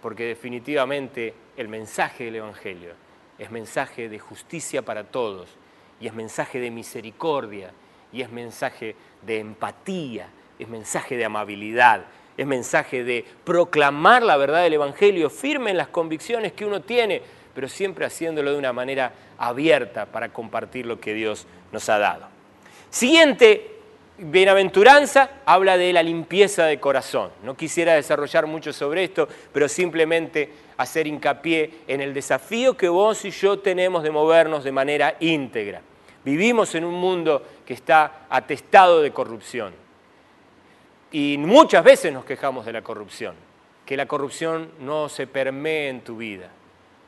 porque 0.02 0.24
definitivamente 0.24 1.34
el 1.56 1.68
mensaje 1.68 2.24
del 2.24 2.36
Evangelio 2.36 2.92
es 3.38 3.50
mensaje 3.50 4.08
de 4.08 4.18
justicia 4.18 4.82
para 4.82 5.04
todos 5.04 5.48
y 6.00 6.06
es 6.06 6.14
mensaje 6.14 6.60
de 6.60 6.70
misericordia 6.70 7.70
y 8.12 8.22
es 8.22 8.30
mensaje 8.30 8.94
de 9.22 9.38
empatía, 9.38 10.28
es 10.58 10.68
mensaje 10.68 11.16
de 11.16 11.24
amabilidad, 11.24 12.04
es 12.36 12.46
mensaje 12.46 13.02
de 13.02 13.24
proclamar 13.44 14.22
la 14.22 14.36
verdad 14.36 14.62
del 14.62 14.74
Evangelio 14.74 15.30
firme 15.30 15.70
en 15.70 15.78
las 15.78 15.88
convicciones 15.88 16.52
que 16.52 16.66
uno 16.66 16.82
tiene, 16.82 17.22
pero 17.54 17.68
siempre 17.68 18.04
haciéndolo 18.04 18.52
de 18.52 18.58
una 18.58 18.74
manera 18.74 19.12
abierta 19.38 20.06
para 20.06 20.32
compartir 20.32 20.84
lo 20.84 21.00
que 21.00 21.14
Dios 21.14 21.46
nos 21.72 21.88
ha 21.88 21.98
dado. 21.98 22.28
Siguiente 22.90 23.75
bienaventuranza 24.18 25.30
habla 25.44 25.76
de 25.76 25.92
la 25.92 26.02
limpieza 26.02 26.64
de 26.64 26.80
corazón. 26.80 27.30
No 27.42 27.56
quisiera 27.56 27.94
desarrollar 27.94 28.46
mucho 28.46 28.72
sobre 28.72 29.04
esto, 29.04 29.28
pero 29.52 29.68
simplemente 29.68 30.50
hacer 30.76 31.06
hincapié 31.06 31.70
en 31.86 32.00
el 32.00 32.14
desafío 32.14 32.76
que 32.76 32.88
vos 32.88 33.24
y 33.24 33.30
yo 33.30 33.58
tenemos 33.58 34.02
de 34.02 34.10
movernos 34.10 34.64
de 34.64 34.72
manera 34.72 35.16
íntegra. 35.20 35.82
Vivimos 36.24 36.74
en 36.74 36.84
un 36.84 36.94
mundo 36.94 37.42
que 37.64 37.74
está 37.74 38.26
atestado 38.28 39.00
de 39.00 39.12
corrupción. 39.12 39.72
Y 41.12 41.36
muchas 41.38 41.84
veces 41.84 42.12
nos 42.12 42.24
quejamos 42.24 42.66
de 42.66 42.72
la 42.72 42.82
corrupción. 42.82 43.34
Que 43.84 43.96
la 43.96 44.06
corrupción 44.06 44.72
no 44.80 45.08
se 45.08 45.28
permee 45.28 45.88
en 45.88 46.00
tu 46.00 46.16
vida. 46.16 46.48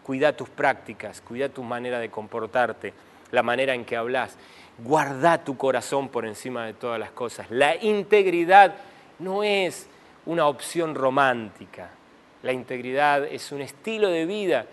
Cuida 0.05 0.37
tus 0.37 0.49
prácticas, 0.49 1.21
cuida 1.21 1.49
tu 1.49 1.63
manera 1.63 1.99
de 1.99 2.11
comportarte, 2.11 2.95
la 3.33 3.43
manera 3.43 3.75
en 3.75 3.85
que 3.85 3.97
hablas. 3.97 4.37
Guarda 4.79 5.43
tu 5.43 5.57
corazón 5.57 6.09
por 6.09 6.25
encima 6.25 6.65
de 6.65 6.75
todas 6.75 7.01
las 7.01 7.11
cosas. 7.11 7.51
La 7.51 7.75
integridad 7.77 8.77
no 9.19 9.43
es 9.43 9.89
una 10.25 10.47
opción 10.47 10.95
romántica. 10.95 11.91
La 12.43 12.53
integridad 12.53 13.25
es 13.25 13.51
un 13.51 13.61
estilo 13.61 14.09
de 14.09 14.25
vida 14.25 14.67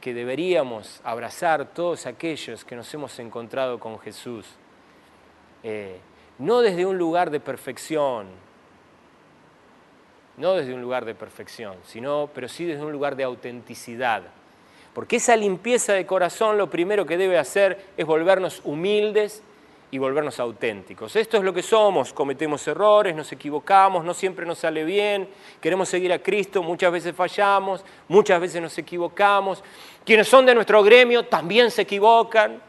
que 0.00 0.14
deberíamos 0.14 1.02
abrazar 1.04 1.66
todos 1.74 2.06
aquellos 2.06 2.64
que 2.64 2.74
nos 2.74 2.92
hemos 2.94 3.18
encontrado 3.18 3.78
con 3.78 3.98
Jesús. 3.98 4.46
Eh, 5.62 5.98
no 6.38 6.62
desde 6.62 6.86
un 6.86 6.96
lugar 6.96 7.30
de 7.30 7.38
perfección, 7.38 8.28
no 10.38 10.54
desde 10.54 10.72
un 10.72 10.80
lugar 10.80 11.04
de 11.04 11.14
perfección, 11.14 11.76
sino, 11.84 12.30
pero 12.34 12.48
sí 12.48 12.64
desde 12.64 12.82
un 12.82 12.92
lugar 12.92 13.14
de 13.14 13.24
autenticidad. 13.24 14.22
Porque 14.94 15.16
esa 15.16 15.36
limpieza 15.36 15.92
de 15.92 16.06
corazón 16.06 16.56
lo 16.56 16.70
primero 16.70 17.04
que 17.04 17.18
debe 17.18 17.38
hacer 17.38 17.84
es 17.98 18.06
volvernos 18.06 18.62
humildes 18.64 19.42
y 19.92 19.98
volvernos 19.98 20.38
auténticos. 20.38 21.16
Esto 21.16 21.38
es 21.38 21.42
lo 21.42 21.52
que 21.52 21.62
somos, 21.62 22.12
cometemos 22.12 22.66
errores, 22.68 23.14
nos 23.14 23.32
equivocamos, 23.32 24.04
no 24.04 24.14
siempre 24.14 24.46
nos 24.46 24.58
sale 24.58 24.84
bien, 24.84 25.28
queremos 25.60 25.88
seguir 25.88 26.12
a 26.12 26.20
Cristo, 26.20 26.62
muchas 26.62 26.92
veces 26.92 27.14
fallamos, 27.14 27.84
muchas 28.08 28.40
veces 28.40 28.62
nos 28.62 28.76
equivocamos. 28.78 29.64
Quienes 30.04 30.28
son 30.28 30.46
de 30.46 30.54
nuestro 30.54 30.82
gremio 30.82 31.24
también 31.24 31.70
se 31.70 31.82
equivocan, 31.82 32.62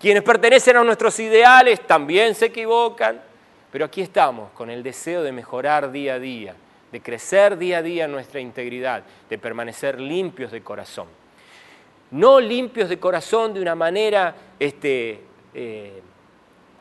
quienes 0.00 0.22
pertenecen 0.22 0.78
a 0.78 0.84
nuestros 0.84 1.18
ideales 1.20 1.86
también 1.86 2.34
se 2.34 2.46
equivocan, 2.46 3.20
pero 3.70 3.84
aquí 3.84 4.00
estamos 4.00 4.50
con 4.52 4.70
el 4.70 4.82
deseo 4.82 5.22
de 5.22 5.32
mejorar 5.32 5.92
día 5.92 6.14
a 6.14 6.18
día, 6.18 6.54
de 6.90 7.00
crecer 7.02 7.58
día 7.58 7.78
a 7.78 7.82
día 7.82 8.08
nuestra 8.08 8.40
integridad, 8.40 9.02
de 9.28 9.38
permanecer 9.38 10.00
limpios 10.00 10.50
de 10.50 10.62
corazón. 10.62 11.08
No 12.10 12.40
limpios 12.40 12.88
de 12.88 12.98
corazón 12.98 13.52
de 13.52 13.60
una 13.60 13.74
manera 13.74 14.34
este, 14.60 15.20
eh, 15.52 16.00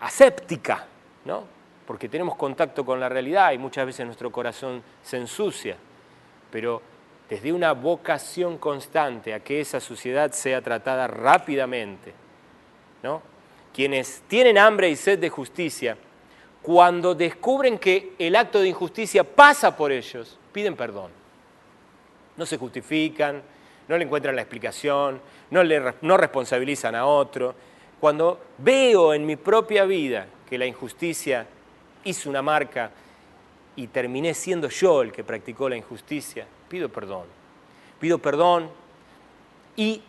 aséptica, 0.04 0.86
¿no? 1.26 1.46
porque 1.86 2.10
tenemos 2.10 2.36
contacto 2.36 2.86
con 2.86 3.00
la 3.00 3.10
realidad 3.10 3.52
y 3.52 3.58
muchas 3.58 3.86
veces 3.86 4.06
nuestro 4.06 4.32
corazón 4.32 4.82
se 5.02 5.18
ensucia, 5.18 5.76
pero 6.50 6.82
les 7.30 7.42
dé 7.42 7.52
una 7.52 7.74
vocación 7.74 8.58
constante 8.58 9.34
a 9.34 9.40
que 9.40 9.62
esa 9.62 9.80
sociedad 9.80 10.32
sea 10.32 10.62
tratada 10.62 11.08
rápidamente. 11.08 12.14
¿no? 13.02 13.22
Quienes 13.74 14.22
tienen 14.28 14.58
hambre 14.58 14.90
y 14.90 14.96
sed 14.96 15.20
de 15.20 15.30
justicia, 15.30 15.98
cuando 16.62 17.16
descubren 17.16 17.78
que 17.78 18.14
el 18.18 18.36
acto 18.36 18.60
de 18.60 18.70
injusticia 18.70 19.24
pasa 19.24 19.76
por 19.76 19.92
ellos, 19.92 20.38
piden 20.52 20.76
perdón. 20.76 21.12
No 22.38 22.46
se 22.46 22.58
justifican, 22.58 23.42
no 23.88 23.98
le 23.98 24.06
encuentran 24.06 24.36
la 24.36 24.42
explicación, 24.42 25.20
no, 25.52 25.64
le, 25.64 25.94
no 26.02 26.18
responsabilizan 26.18 26.96
a 26.96 27.06
otro. 27.06 27.54
Cuando 28.04 28.38
veo 28.58 29.14
en 29.14 29.26
mi 29.26 29.38
propia 29.38 29.86
vida 29.86 30.28
que 30.50 30.58
la 30.58 30.66
injusticia 30.66 31.48
hizo 32.04 32.30
una 32.30 32.42
marca 32.42 32.92
y 33.78 33.88
terminé 33.88 34.34
siendo 34.34 34.68
yo 34.68 35.04
el 35.04 35.14
que 35.14 35.24
practicó 35.24 35.70
la 35.70 35.78
injusticia, 35.78 36.46
pido 36.68 36.90
perdón. 36.90 37.28
Pido 38.02 38.18
perdón 38.18 38.70
y 39.78 40.02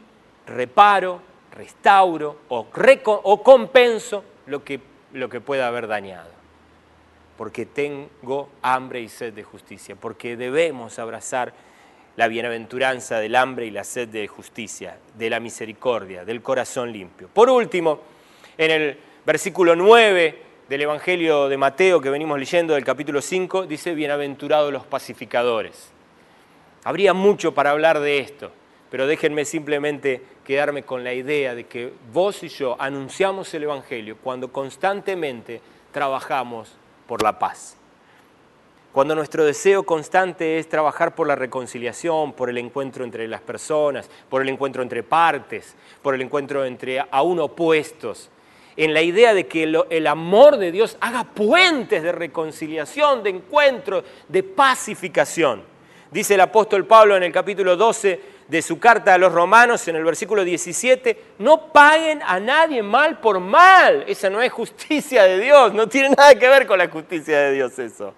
reparo, 0.45 1.21
restauro 1.53 2.39
o, 2.49 2.67
o 3.23 3.43
compenso 3.45 4.25
lo 4.47 4.65
que, 4.65 4.81
lo 5.13 5.29
que 5.29 5.41
pueda 5.41 5.69
haber 5.69 5.87
dañado. 5.87 6.31
Porque 7.39 7.65
tengo 7.65 8.49
hambre 8.61 9.03
y 9.03 9.09
sed 9.09 9.35
de 9.35 9.45
justicia, 9.45 9.95
porque 9.95 10.37
debemos 10.37 10.99
abrazar 10.99 11.55
la 12.17 12.29
bienaventuranza 12.29 13.19
del 13.19 13.35
hambre 13.35 13.67
y 13.67 13.71
la 13.71 13.85
sed 13.85 14.09
de 14.09 14.27
justicia, 14.29 14.99
de 15.17 15.31
la 15.31 15.41
misericordia, 15.41 16.25
del 16.25 16.43
corazón 16.43 16.93
limpio. 16.93 17.29
Por 17.33 17.51
último, 17.51 18.01
en 18.57 18.71
el 18.71 18.99
versículo 19.27 19.75
9 19.75 20.39
del 20.69 20.81
Evangelio 20.81 21.49
de 21.49 21.57
Mateo 21.57 22.01
que 22.01 22.11
venimos 22.11 22.39
leyendo 22.39 22.75
del 22.75 22.85
capítulo 22.85 23.21
5, 23.21 23.67
dice, 23.67 23.95
bienaventurados 23.95 24.73
los 24.73 24.87
pacificadores. 24.87 25.91
Habría 26.85 27.15
mucho 27.15 27.53
para 27.53 27.71
hablar 27.71 27.99
de 28.01 28.19
esto, 28.19 28.53
pero 28.91 29.07
déjenme 29.07 29.45
simplemente 29.45 30.23
quedarme 30.45 30.85
con 30.85 31.03
la 31.03 31.15
idea 31.15 31.55
de 31.55 31.67
que 31.67 31.93
vos 32.13 32.43
y 32.43 32.49
yo 32.49 32.77
anunciamos 32.79 33.53
el 33.55 33.65
Evangelio 33.65 34.19
cuando 34.23 34.53
constantemente 34.53 35.61
trabajamos 35.91 36.77
por 37.07 37.23
la 37.23 37.39
paz. 37.39 37.77
Cuando 38.95 39.17
nuestro 39.17 39.45
deseo 39.45 39.83
constante 39.83 40.57
es 40.57 40.69
trabajar 40.69 41.17
por 41.17 41.27
la 41.27 41.35
reconciliación, 41.35 42.33
por 42.33 42.49
el 42.49 42.59
encuentro 42.59 43.03
entre 43.03 43.27
las 43.27 43.41
personas, 43.41 44.09
por 44.31 44.41
el 44.41 44.49
encuentro 44.49 44.85
entre 44.85 45.03
partes, 45.03 45.75
por 46.01 46.15
el 46.15 46.23
encuentro 46.23 46.65
entre 46.65 47.05
aún 47.11 47.41
opuestos, 47.41 48.31
en 48.77 48.95
la 48.95 49.03
idea 49.03 49.35
de 49.35 49.49
que 49.49 49.65
el 49.65 50.07
amor 50.07 50.59
de 50.59 50.71
Dios 50.71 50.97
haga 51.01 51.25
puentes 51.25 52.05
de 52.05 52.13
reconciliación, 52.13 53.25
de 53.25 53.31
encuentro, 53.31 54.05
de 54.29 54.45
pacificación. 54.45 55.65
Dice 56.13 56.35
el 56.35 56.41
apóstol 56.43 56.87
Pablo 56.87 57.17
en 57.17 57.25
el 57.25 57.33
capítulo 57.33 57.75
12 57.77 58.21
de 58.47 58.63
su 58.63 58.79
carta 58.79 59.15
a 59.15 59.19
los 59.19 59.33
romanos, 59.33 59.89
en 59.89 59.97
el 59.97 60.05
versículo 60.05 60.45
17, 60.45 61.21
no 61.41 61.73
paguen 61.73 62.23
a 62.23 62.39
nadie 62.39 62.81
mal 62.81 63.19
por 63.19 63.41
mal. 63.41 64.05
Esa 64.07 64.31
no 64.31 64.41
es 64.41 64.53
justicia 64.53 65.25
de 65.25 65.41
Dios, 65.41 65.75
no 65.75 65.89
tiene 65.89 66.11
nada 66.11 66.39
que 66.39 66.47
ver 66.47 66.65
con 66.65 66.79
la 66.79 66.87
justicia 66.87 67.41
de 67.41 67.55
Dios 67.55 67.77
eso. 67.81 68.15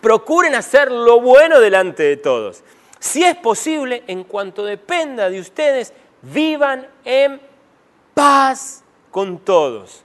Procuren 0.00 0.54
hacer 0.54 0.90
lo 0.90 1.20
bueno 1.20 1.60
delante 1.60 2.02
de 2.02 2.16
todos. 2.16 2.62
Si 2.98 3.22
es 3.24 3.36
posible, 3.36 4.02
en 4.06 4.24
cuanto 4.24 4.64
dependa 4.64 5.30
de 5.30 5.40
ustedes, 5.40 5.92
vivan 6.22 6.86
en 7.04 7.40
paz 8.14 8.84
con 9.10 9.38
todos. 9.38 10.04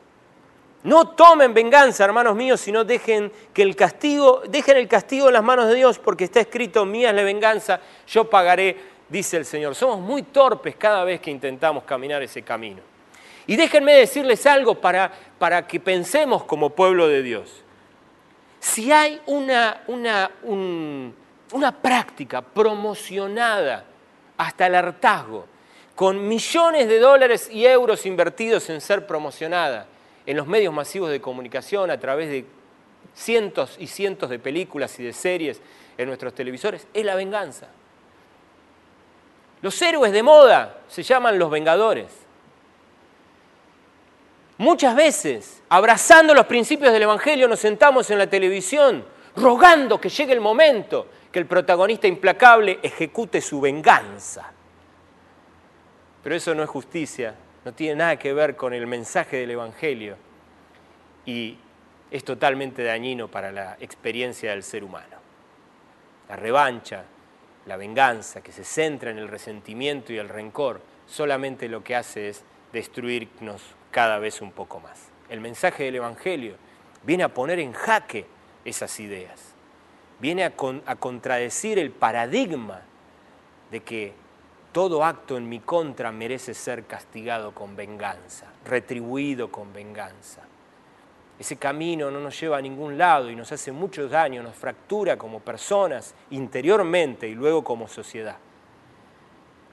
No 0.84 1.10
tomen 1.10 1.54
venganza, 1.54 2.04
hermanos 2.04 2.36
míos, 2.36 2.60
sino 2.60 2.84
dejen 2.84 3.32
que 3.54 3.62
el 3.62 3.76
castigo, 3.76 4.44
dejen 4.50 4.78
el 4.78 4.88
castigo 4.88 5.28
en 5.28 5.34
las 5.34 5.44
manos 5.44 5.70
de 5.70 5.76
Dios, 5.76 5.98
porque 5.98 6.26
está 6.26 6.42
escrito, 6.42 6.86
mía 6.86 7.10
es 7.10 7.16
la 7.16 7.24
venganza, 7.24 7.80
yo 8.06 8.30
pagaré, 8.30 8.76
dice 9.08 9.38
el 9.38 9.46
Señor. 9.46 9.76
Somos 9.76 10.00
muy 10.00 10.24
torpes 10.24 10.76
cada 10.76 11.06
vez 11.06 11.22
que 11.22 11.32
intentamos 11.32 11.86
caminar 11.86 12.22
ese 12.22 12.42
camino. 12.42 12.82
Y 13.48 13.56
déjenme 13.56 13.94
decirles 13.94 14.46
algo 14.46 14.76
para, 14.76 15.12
para 15.40 15.68
que 15.68 15.80
pensemos 15.80 16.44
como 16.44 16.72
pueblo 16.72 17.08
de 17.08 17.24
Dios. 17.24 17.63
Si 18.64 18.94
hay 18.94 19.20
una, 19.26 19.84
una, 19.88 20.32
un- 20.44 21.14
una 21.52 21.72
práctica 21.82 22.42
promocionada 22.42 23.84
hasta 24.38 24.68
el 24.68 24.76
hartazgo, 24.76 25.46
con 25.96 26.26
millones 26.26 26.88
de 26.88 26.98
dólares 26.98 27.50
y 27.52 27.66
euros 27.66 28.06
invertidos 28.06 28.70
en 28.70 28.80
ser 28.80 29.06
promocionada 29.06 29.86
en 30.26 30.38
los 30.38 30.48
medios 30.48 30.74
masivos 30.74 31.10
de 31.10 31.20
comunicación 31.20 31.92
a 31.92 32.00
través 32.00 32.30
de 32.30 32.46
cientos 33.14 33.76
y 33.80 33.88
cientos 33.88 34.30
de 34.30 34.40
películas 34.40 34.98
y 34.98 35.04
de 35.04 35.12
series 35.12 35.62
en 35.98 36.08
nuestros 36.08 36.34
televisores, 36.34 36.88
es 36.94 37.04
la 37.04 37.16
venganza. 37.16 37.68
Los 39.62 39.80
héroes 39.82 40.14
de 40.14 40.24
moda 40.24 40.78
se 40.88 41.04
llaman 41.04 41.38
los 41.38 41.52
vengadores. 41.52 42.08
Muchas 44.64 44.96
veces, 44.96 45.62
abrazando 45.68 46.34
los 46.34 46.46
principios 46.46 46.94
del 46.94 47.04
Evangelio, 47.04 47.50
nos 47.50 47.60
sentamos 47.60 48.10
en 48.12 48.18
la 48.18 48.28
televisión 48.28 49.04
rogando 49.36 50.00
que 50.00 50.08
llegue 50.08 50.32
el 50.32 50.40
momento 50.40 51.10
que 51.34 51.40
el 51.40 51.48
protagonista 51.48 52.08
implacable 52.08 52.80
ejecute 52.82 53.42
su 53.42 53.60
venganza. 53.60 54.54
Pero 56.24 56.34
eso 56.34 56.56
no 56.56 56.64
es 56.64 56.70
justicia, 56.70 57.36
no 57.66 57.74
tiene 57.74 57.96
nada 57.96 58.16
que 58.16 58.32
ver 58.32 58.56
con 58.56 58.74
el 58.74 58.88
mensaje 58.88 59.36
del 59.36 59.52
Evangelio 59.52 60.16
y 61.26 61.58
es 62.10 62.24
totalmente 62.24 62.86
dañino 62.86 63.28
para 63.28 63.52
la 63.52 63.76
experiencia 63.82 64.52
del 64.52 64.64
ser 64.64 64.86
humano. 64.86 65.18
La 66.30 66.38
revancha, 66.38 67.04
la 67.66 67.76
venganza 67.76 68.42
que 68.42 68.54
se 68.54 68.64
centra 68.64 69.12
en 69.12 69.18
el 69.18 69.28
resentimiento 69.28 70.14
y 70.14 70.20
el 70.20 70.30
rencor, 70.30 70.80
solamente 71.06 71.68
lo 71.68 71.84
que 71.84 71.98
hace 71.98 72.30
es 72.30 72.46
destruirnos 72.72 73.62
cada 73.94 74.20
vez 74.20 74.42
un 74.42 74.52
poco 74.52 74.82
más. 74.82 75.08
El 75.30 75.40
mensaje 75.40 75.84
del 75.84 75.96
Evangelio 75.96 76.56
viene 77.04 77.24
a 77.24 77.34
poner 77.34 77.60
en 77.60 77.72
jaque 77.72 78.26
esas 78.66 79.00
ideas, 79.00 79.54
viene 80.20 80.44
a, 80.44 80.52
a 80.86 80.96
contradecir 80.98 81.80
el 81.80 81.92
paradigma 81.92 82.82
de 83.72 83.82
que 83.82 84.14
todo 84.74 85.06
acto 85.06 85.38
en 85.38 85.48
mi 85.48 85.60
contra 85.60 86.12
merece 86.12 86.54
ser 86.54 86.86
castigado 86.86 87.54
con 87.54 87.76
venganza, 87.76 88.48
retribuido 88.66 89.52
con 89.52 89.72
venganza. 89.72 90.42
Ese 91.38 91.58
camino 91.58 92.10
no 92.10 92.20
nos 92.20 92.40
lleva 92.40 92.58
a 92.58 92.62
ningún 92.62 92.98
lado 92.98 93.30
y 93.30 93.36
nos 93.36 93.52
hace 93.52 93.72
mucho 93.72 94.08
daño, 94.08 94.42
nos 94.42 94.56
fractura 94.56 95.18
como 95.18 95.40
personas 95.40 96.16
interiormente 96.32 97.28
y 97.28 97.36
luego 97.36 97.64
como 97.64 97.88
sociedad. 97.88 98.38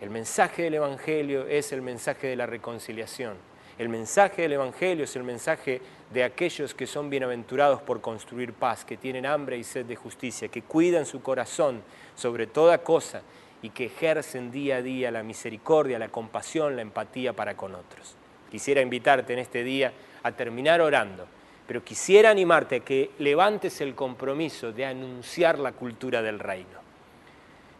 El 0.01 0.11
mensaje 0.11 0.65
del 0.65 0.75
Evangelio 0.75 1.47
es 1.47 1.73
el 1.73 1.81
mensaje 1.83 2.27
de 2.27 2.37
la 2.37 2.47
reconciliación. 2.47 3.50
El 3.81 3.89
mensaje 3.89 4.43
del 4.43 4.53
Evangelio 4.53 5.05
es 5.05 5.17
el 5.17 5.23
mensaje 5.23 5.81
de 6.13 6.23
aquellos 6.23 6.75
que 6.75 6.87
son 6.87 7.09
bienaventurados 7.09 7.81
por 7.81 8.03
construir 8.03 8.53
paz, 8.53 8.85
que 8.85 8.99
tienen 8.99 9.25
hambre 9.25 9.57
y 9.57 9.65
sed 9.65 9.87
de 9.87 9.97
justicia, 9.97 10.49
que 10.49 10.61
cuidan 10.61 11.07
su 11.07 11.23
corazón 11.23 11.81
sobre 12.15 12.47
toda 12.47 12.83
cosa 12.83 13.23
y 13.63 13.71
que 13.71 13.87
ejercen 13.87 14.51
día 14.51 14.77
a 14.77 14.83
día 14.83 15.11
la 15.11 15.23
misericordia, 15.23 15.99
la 15.99 16.11
compasión, 16.11 16.77
la 16.77 16.83
empatía 16.83 17.33
para 17.33 17.57
con 17.57 17.75
otros. 17.75 18.17
Quisiera 18.51 18.83
invitarte 18.83 19.33
en 19.33 19.39
este 19.39 19.65
día 19.65 19.95
a 20.25 20.33
terminar 20.33 20.83
orando, 20.83 21.27
pero 21.67 21.83
quisiera 21.83 22.29
animarte 22.29 22.77
a 22.77 22.81
que 22.81 23.13
levantes 23.19 23.81
el 23.81 23.95
compromiso 23.95 24.73
de 24.73 24.85
anunciar 24.85 25.59
la 25.59 25.73
cultura 25.73 26.21
del 26.21 26.39
reino. 26.39 26.79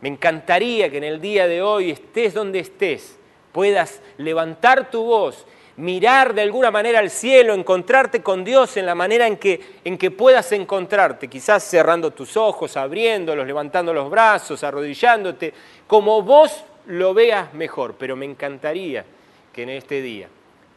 Me 0.01 0.09
encantaría 0.09 0.89
que 0.89 0.97
en 0.97 1.05
el 1.05 1.21
día 1.21 1.47
de 1.47 1.61
hoy, 1.61 1.91
estés 1.91 2.33
donde 2.33 2.61
estés, 2.61 3.19
puedas 3.53 4.01
levantar 4.17 4.91
tu 4.91 5.05
voz, 5.05 5.45
mirar 5.81 6.35
de 6.35 6.43
alguna 6.43 6.71
manera 6.71 6.99
al 6.99 7.11
cielo, 7.11 7.55
encontrarte 7.55 8.23
con 8.23 8.45
Dios 8.45 8.77
en 8.77 8.87
la 8.87 8.95
manera 8.95 9.27
en 9.27 9.39
que, 9.39 9.79
en 9.85 9.97
que 9.97 10.11
puedas 10.11 10.53
encontrarte, 10.53 11.29
quizás 11.29 11.65
cerrando 11.65 12.11
tus 12.11 12.37
ojos, 12.37 12.77
abriéndolos, 12.77 13.47
levantando 13.47 13.93
los 13.93 14.11
brazos, 14.11 14.63
arrodillándote, 14.63 15.53
como 15.87 16.23
vos 16.23 16.65
lo 16.87 17.15
veas 17.15 17.53
mejor. 17.55 17.95
Pero 17.99 18.15
me 18.15 18.27
encantaría 18.27 19.05
que 19.53 19.63
en 19.63 19.71
este 19.71 20.03
día 20.03 20.29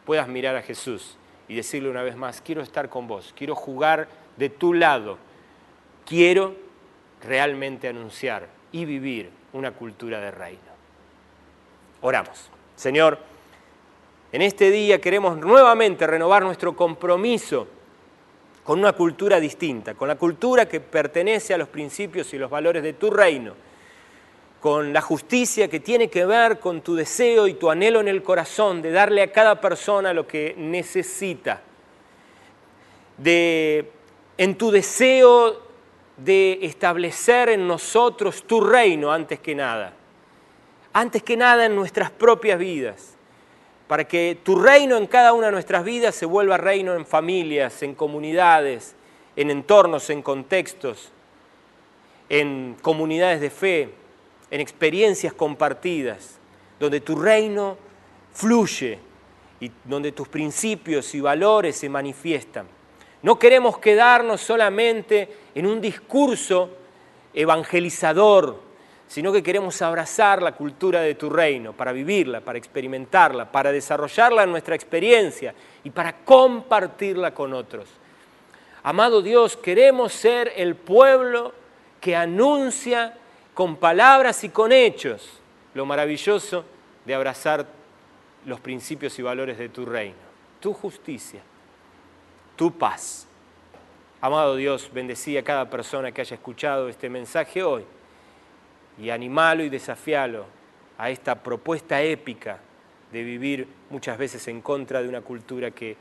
puedas 0.04 0.26
mirar 0.26 0.56
a 0.56 0.62
Jesús 0.62 1.16
y 1.48 1.54
decirle 1.54 1.90
una 1.90 2.02
vez 2.02 2.16
más, 2.16 2.40
quiero 2.40 2.62
estar 2.62 2.88
con 2.88 3.06
vos, 3.06 3.34
quiero 3.36 3.54
jugar 3.54 4.08
de 4.36 4.48
tu 4.48 4.72
lado, 4.72 5.18
quiero 6.06 6.54
realmente 7.22 7.88
anunciar 7.88 8.48
y 8.72 8.84
vivir 8.84 9.30
una 9.52 9.72
cultura 9.72 10.20
de 10.20 10.30
reino. 10.30 10.60
Oramos. 12.00 12.50
Señor, 12.76 13.18
en 14.34 14.42
este 14.42 14.72
día 14.72 15.00
queremos 15.00 15.38
nuevamente 15.38 16.08
renovar 16.08 16.42
nuestro 16.42 16.74
compromiso 16.74 17.68
con 18.64 18.80
una 18.80 18.92
cultura 18.92 19.38
distinta, 19.38 19.94
con 19.94 20.08
la 20.08 20.16
cultura 20.16 20.66
que 20.66 20.80
pertenece 20.80 21.54
a 21.54 21.56
los 21.56 21.68
principios 21.68 22.34
y 22.34 22.38
los 22.38 22.50
valores 22.50 22.82
de 22.82 22.94
tu 22.94 23.12
reino, 23.12 23.54
con 24.58 24.92
la 24.92 25.00
justicia 25.00 25.68
que 25.68 25.78
tiene 25.78 26.10
que 26.10 26.26
ver 26.26 26.58
con 26.58 26.80
tu 26.80 26.96
deseo 26.96 27.46
y 27.46 27.54
tu 27.54 27.70
anhelo 27.70 28.00
en 28.00 28.08
el 28.08 28.24
corazón 28.24 28.82
de 28.82 28.90
darle 28.90 29.22
a 29.22 29.30
cada 29.30 29.60
persona 29.60 30.12
lo 30.12 30.26
que 30.26 30.56
necesita, 30.58 31.62
de 33.16 33.88
en 34.36 34.58
tu 34.58 34.72
deseo 34.72 35.62
de 36.16 36.58
establecer 36.62 37.50
en 37.50 37.68
nosotros 37.68 38.42
tu 38.42 38.60
reino 38.60 39.12
antes 39.12 39.38
que 39.38 39.54
nada, 39.54 39.92
antes 40.92 41.22
que 41.22 41.36
nada 41.36 41.66
en 41.66 41.76
nuestras 41.76 42.10
propias 42.10 42.58
vidas, 42.58 43.13
para 43.88 44.04
que 44.04 44.38
tu 44.42 44.56
reino 44.56 44.96
en 44.96 45.06
cada 45.06 45.32
una 45.32 45.46
de 45.46 45.52
nuestras 45.52 45.84
vidas 45.84 46.14
se 46.14 46.26
vuelva 46.26 46.56
reino 46.56 46.94
en 46.94 47.04
familias, 47.04 47.82
en 47.82 47.94
comunidades, 47.94 48.94
en 49.36 49.50
entornos, 49.50 50.08
en 50.10 50.22
contextos, 50.22 51.10
en 52.28 52.76
comunidades 52.80 53.40
de 53.40 53.50
fe, 53.50 53.90
en 54.50 54.60
experiencias 54.60 55.32
compartidas, 55.32 56.38
donde 56.80 57.00
tu 57.00 57.16
reino 57.16 57.76
fluye 58.32 58.98
y 59.60 59.70
donde 59.84 60.12
tus 60.12 60.28
principios 60.28 61.14
y 61.14 61.20
valores 61.20 61.76
se 61.76 61.88
manifiestan. 61.88 62.66
No 63.22 63.38
queremos 63.38 63.78
quedarnos 63.78 64.40
solamente 64.40 65.28
en 65.54 65.66
un 65.66 65.80
discurso 65.80 66.70
evangelizador, 67.32 68.60
sino 69.14 69.32
que 69.32 69.44
queremos 69.44 69.80
abrazar 69.80 70.42
la 70.42 70.56
cultura 70.56 71.00
de 71.00 71.14
tu 71.14 71.30
reino 71.30 71.72
para 71.72 71.92
vivirla, 71.92 72.40
para 72.40 72.58
experimentarla, 72.58 73.52
para 73.52 73.70
desarrollarla 73.70 74.42
en 74.42 74.50
nuestra 74.50 74.74
experiencia 74.74 75.54
y 75.84 75.90
para 75.90 76.24
compartirla 76.24 77.32
con 77.32 77.54
otros. 77.54 77.86
Amado 78.82 79.22
Dios, 79.22 79.56
queremos 79.56 80.12
ser 80.12 80.52
el 80.56 80.74
pueblo 80.74 81.52
que 82.00 82.16
anuncia 82.16 83.16
con 83.54 83.76
palabras 83.76 84.42
y 84.42 84.48
con 84.48 84.72
hechos 84.72 85.38
lo 85.74 85.86
maravilloso 85.86 86.64
de 87.04 87.14
abrazar 87.14 87.68
los 88.44 88.58
principios 88.58 89.16
y 89.20 89.22
valores 89.22 89.58
de 89.58 89.68
tu 89.68 89.86
reino, 89.86 90.16
tu 90.58 90.72
justicia, 90.72 91.40
tu 92.56 92.72
paz. 92.72 93.28
Amado 94.20 94.56
Dios, 94.56 94.90
bendecí 94.92 95.38
a 95.38 95.44
cada 95.44 95.70
persona 95.70 96.10
que 96.10 96.20
haya 96.20 96.34
escuchado 96.34 96.88
este 96.88 97.08
mensaje 97.08 97.62
hoy 97.62 97.84
y 98.98 99.10
animalo 99.10 99.64
y 99.64 99.68
desafialo 99.68 100.46
a 100.98 101.10
esta 101.10 101.42
propuesta 101.42 102.00
épica 102.02 102.58
de 103.12 103.22
vivir 103.22 103.68
muchas 103.90 104.18
veces 104.18 104.46
en 104.48 104.60
contra 104.60 105.02
de 105.02 105.08
una 105.08 105.20
cultura 105.20 105.70
que 105.70 105.96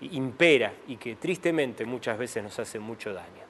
impera 0.00 0.72
y 0.86 0.96
que 0.96 1.16
tristemente 1.16 1.84
muchas 1.84 2.18
veces 2.18 2.42
nos 2.42 2.58
hace 2.58 2.78
mucho 2.78 3.12
daño. 3.12 3.44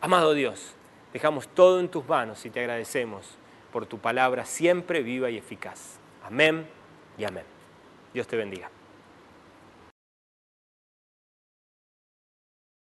Amado 0.00 0.34
Dios, 0.34 0.74
dejamos 1.12 1.48
todo 1.48 1.80
en 1.80 1.88
tus 1.88 2.08
manos 2.08 2.44
y 2.46 2.50
te 2.50 2.60
agradecemos 2.60 3.36
por 3.72 3.86
tu 3.86 3.98
palabra 3.98 4.44
siempre 4.44 5.02
viva 5.02 5.30
y 5.30 5.38
eficaz. 5.38 5.98
Amén 6.24 6.66
y 7.18 7.24
amén. 7.24 7.44
Dios 8.12 8.26
te 8.26 8.36
bendiga. 8.36 8.81